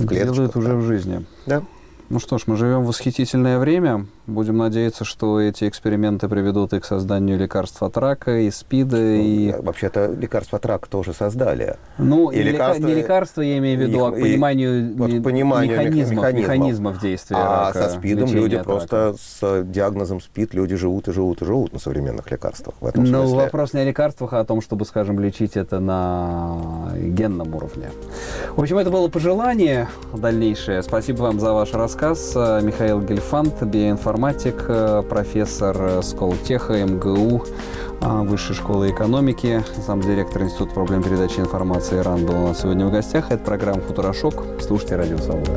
в 0.00 0.06
клеточках. 0.06 0.34
Делают 0.34 0.56
уже 0.56 0.74
в 0.74 0.82
жизни. 0.82 1.26
Да. 1.46 1.62
Ну 2.08 2.18
что 2.18 2.38
ж, 2.38 2.42
мы 2.46 2.56
живем 2.56 2.82
в 2.82 2.86
восхитительное 2.86 3.58
время. 3.58 4.06
Будем 4.30 4.58
надеяться, 4.58 5.04
что 5.04 5.40
эти 5.40 5.68
эксперименты 5.68 6.28
приведут 6.28 6.72
и 6.72 6.78
к 6.78 6.84
созданию 6.84 7.36
лекарств 7.36 7.82
от 7.82 7.96
рака, 7.96 8.38
и 8.38 8.50
СПИДа, 8.50 8.96
ну, 8.96 9.02
и... 9.02 9.52
Вообще-то 9.60 10.06
лекарства 10.06 10.58
от 10.58 10.66
рака 10.66 10.88
тоже 10.88 11.12
создали. 11.12 11.76
Ну, 11.98 12.30
и 12.30 12.40
лекарства... 12.40 12.86
не 12.86 12.94
лекарства, 12.94 13.40
я 13.42 13.58
имею 13.58 13.76
в 13.78 13.82
виду, 13.82 13.98
их, 13.98 14.04
а 14.04 14.10
к 14.12 14.20
пониманию, 14.20 14.94
вот 14.96 15.10
к 15.10 15.22
пониманию 15.22 15.72
механизмов, 15.72 16.10
механизмов. 16.10 16.42
механизмов 16.42 17.00
действия 17.00 17.36
А 17.36 17.66
рака, 17.66 17.82
со 17.82 17.98
СПИДом 17.98 18.32
люди 18.32 18.58
просто 18.62 19.06
рака. 19.06 19.18
с 19.18 19.64
диагнозом 19.64 20.20
СПИД 20.20 20.54
люди 20.54 20.76
живут 20.76 21.08
и 21.08 21.12
живут 21.12 21.42
и 21.42 21.44
живут 21.44 21.72
на 21.72 21.80
современных 21.80 22.30
лекарствах. 22.30 22.76
В 22.80 22.86
этом 22.86 23.02
ну, 23.04 23.34
вопрос 23.34 23.72
не 23.72 23.80
о 23.80 23.84
лекарствах, 23.84 24.32
а 24.34 24.40
о 24.40 24.44
том, 24.44 24.62
чтобы, 24.62 24.84
скажем, 24.84 25.18
лечить 25.18 25.56
это 25.56 25.80
на 25.80 26.92
генном 26.96 27.52
уровне. 27.52 27.90
В 28.54 28.60
общем, 28.60 28.78
это 28.78 28.90
было 28.90 29.08
пожелание 29.08 29.88
дальнейшее. 30.14 30.84
Спасибо 30.84 31.22
вам 31.22 31.40
за 31.40 31.52
ваш 31.52 31.72
рассказ. 31.72 32.36
Михаил 32.36 33.00
Гельфант, 33.00 33.68
биоинформатик, 34.20 35.08
профессор 35.08 36.02
Сколтеха, 36.02 36.84
МГУ, 36.84 37.44
Высшей 38.00 38.54
школы 38.54 38.90
экономики, 38.90 39.64
замдиректор 39.86 40.42
Института 40.42 40.74
проблем 40.74 41.02
передачи 41.02 41.40
информации 41.40 41.98
РАН 41.98 42.26
был 42.26 42.44
у 42.44 42.48
нас 42.48 42.60
сегодня 42.60 42.86
в 42.86 42.90
гостях. 42.90 43.30
Это 43.30 43.44
программа 43.44 43.80
«Футурошок». 43.80 44.34
Слушайте 44.60 44.96
«Радио 44.96 45.18
Свобода». 45.18 45.52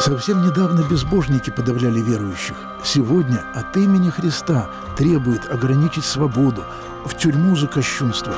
Совсем 0.00 0.46
недавно 0.46 0.82
безбожники 0.90 1.50
подавляли 1.50 2.00
верующих. 2.00 2.56
Сегодня 2.82 3.42
от 3.54 3.76
имени 3.76 4.10
Христа 4.10 4.68
требует 4.96 5.42
ограничить 5.50 6.04
свободу, 6.04 6.62
в 7.04 7.16
тюрьму 7.16 7.54
за 7.56 7.66
кощунство. 7.66 8.34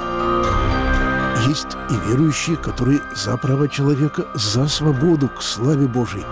Есть 1.48 1.76
и 1.90 2.09
верующие, 2.09 2.57
которые 2.57 3.00
за 3.14 3.37
права 3.37 3.68
человека, 3.68 4.26
за 4.35 4.68
свободу 4.68 5.28
к 5.28 5.42
славе 5.42 5.87
Божией. 5.87 6.24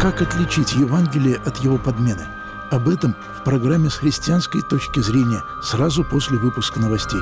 Как 0.00 0.22
отличить 0.22 0.72
Евангелие 0.74 1.36
от 1.44 1.56
его 1.58 1.78
подмены? 1.78 2.22
Об 2.70 2.88
этом 2.88 3.16
в 3.38 3.44
программе 3.44 3.90
с 3.90 3.94
христианской 3.94 4.62
точки 4.62 5.00
зрения 5.00 5.42
сразу 5.62 6.04
после 6.04 6.38
выпуска 6.38 6.78
новостей. 6.78 7.20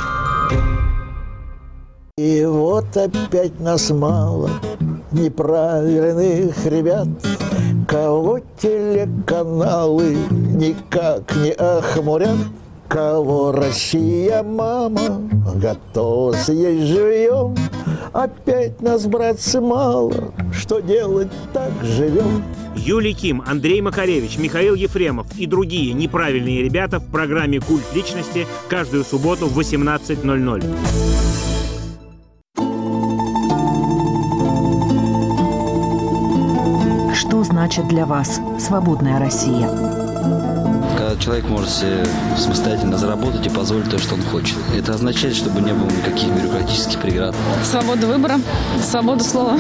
И 2.19 2.45
вот 2.45 2.95
опять 2.97 3.59
нас 3.59 3.91
мало 3.91 4.51
неправильных 5.13 6.67
ребят, 6.67 7.09
Кого 7.89 8.41
телеканалы 8.61 10.19
никак 10.31 11.35
не 11.37 11.53
охмурят. 11.53 12.37
Кого 12.89 13.53
Россия, 13.53 14.43
мама, 14.43 15.21
готова 15.57 16.33
съесть 16.33 16.87
живьем. 16.87 17.55
Опять 18.15 18.81
нас, 18.81 19.07
братцы, 19.07 19.61
мало, 19.61 20.33
что 20.55 20.81
делать 20.81 21.29
так 21.53 21.71
живем. 21.83 22.43
Юлий 22.75 23.13
Ким, 23.13 23.43
Андрей 23.47 23.83
Макаревич, 23.83 24.39
Михаил 24.39 24.75
Ефремов 24.75 25.27
и 25.37 25.47
другие 25.47 25.93
неправильные 25.93 26.63
ребята 26.63 26.99
в 26.99 27.11
программе 27.11 27.61
«Культ 27.61 27.85
личности» 27.95 28.47
каждую 28.71 29.05
субботу 29.05 29.47
в 29.49 29.59
18.00. 29.59 30.65
Что 37.15 37.45
значит 37.45 37.87
для 37.89 38.07
вас 38.07 38.41
свободная 38.59 39.19
Россия? 39.19 39.69
Человек 41.19 41.49
может 41.49 41.71
себе 41.71 42.05
самостоятельно 42.37 42.97
заработать 42.97 43.47
и 43.47 43.51
позволить 43.51 43.91
то, 43.91 43.99
что 43.99 44.15
он 44.15 44.23
хочет. 44.23 44.57
Это 44.77 44.95
означает, 44.95 45.35
чтобы 45.35 45.61
не 45.61 45.73
было 45.73 45.89
никаких 45.91 46.29
бюрократических 46.31 47.01
преград. 47.01 47.35
Свобода 47.65 48.07
выбора, 48.07 48.41
свобода 48.83 49.25
слова. 49.25 49.59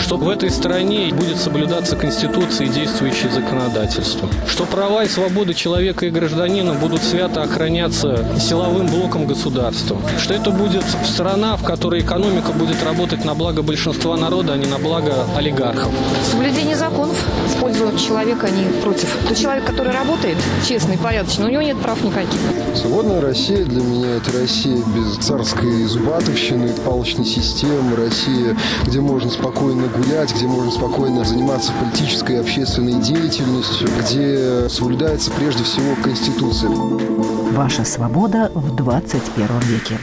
Что 0.00 0.16
в 0.16 0.28
этой 0.28 0.50
стране 0.50 1.12
будет 1.14 1.38
соблюдаться 1.38 1.96
Конституция 1.96 2.66
и 2.66 2.70
действующее 2.70 3.30
законодательство. 3.30 4.28
Что 4.46 4.64
права 4.64 5.04
и 5.04 5.08
свободы 5.08 5.54
человека 5.54 6.06
и 6.06 6.10
гражданина 6.10 6.74
будут 6.74 7.02
свято 7.02 7.42
охраняться 7.42 8.24
силовым 8.38 8.86
блоком 8.86 9.26
государства. 9.26 10.00
Что 10.18 10.34
это 10.34 10.50
будет 10.50 10.84
страна, 11.06 11.56
в 11.56 11.62
которой 11.62 12.00
экономика 12.00 12.52
будет 12.52 12.82
работать 12.82 13.24
на 13.24 13.34
благо 13.34 13.62
большинства 13.62 14.16
народа, 14.16 14.54
а 14.54 14.56
не 14.56 14.66
на 14.66 14.78
благо 14.78 15.26
олигархов. 15.36 15.92
Соблюдение 16.30 16.76
законов 16.76 17.16
в 17.48 17.60
пользу 17.60 17.96
человека, 17.96 18.46
а 18.46 18.50
не 18.50 18.64
против. 18.82 19.08
Тот 19.28 19.36
человек, 19.36 19.64
который 19.64 19.92
работает, 19.92 20.36
честный, 20.66 20.96
порядочный. 20.98 21.46
У 21.46 21.50
него 21.50 21.62
нет 21.62 21.80
прав 21.80 22.02
никаких. 22.02 22.40
Свободная 22.74 23.20
Россия 23.20 23.64
для 23.64 23.82
меня 23.82 24.16
это 24.16 24.32
Россия 24.32 24.76
без 24.94 25.16
царской 25.24 25.84
зубатовщины, 25.84 26.68
палочной 26.84 27.24
системы, 27.24 27.96
Россия, 27.96 28.56
где 28.86 29.00
можно 29.00 29.30
спокойно 29.30 29.86
гулять, 29.88 30.34
где 30.34 30.46
можно 30.46 30.70
спокойно 30.70 31.24
заниматься 31.24 31.72
политической 31.80 32.36
и 32.36 32.38
общественной 32.38 33.00
деятельностью, 33.00 33.88
где 34.00 34.68
соблюдается 34.68 35.30
прежде 35.32 35.64
всего 35.64 35.94
Конституция. 36.02 36.70
Ваша 36.70 37.84
свобода 37.84 38.50
в 38.54 38.74
21 38.74 39.46
веке. 39.60 39.98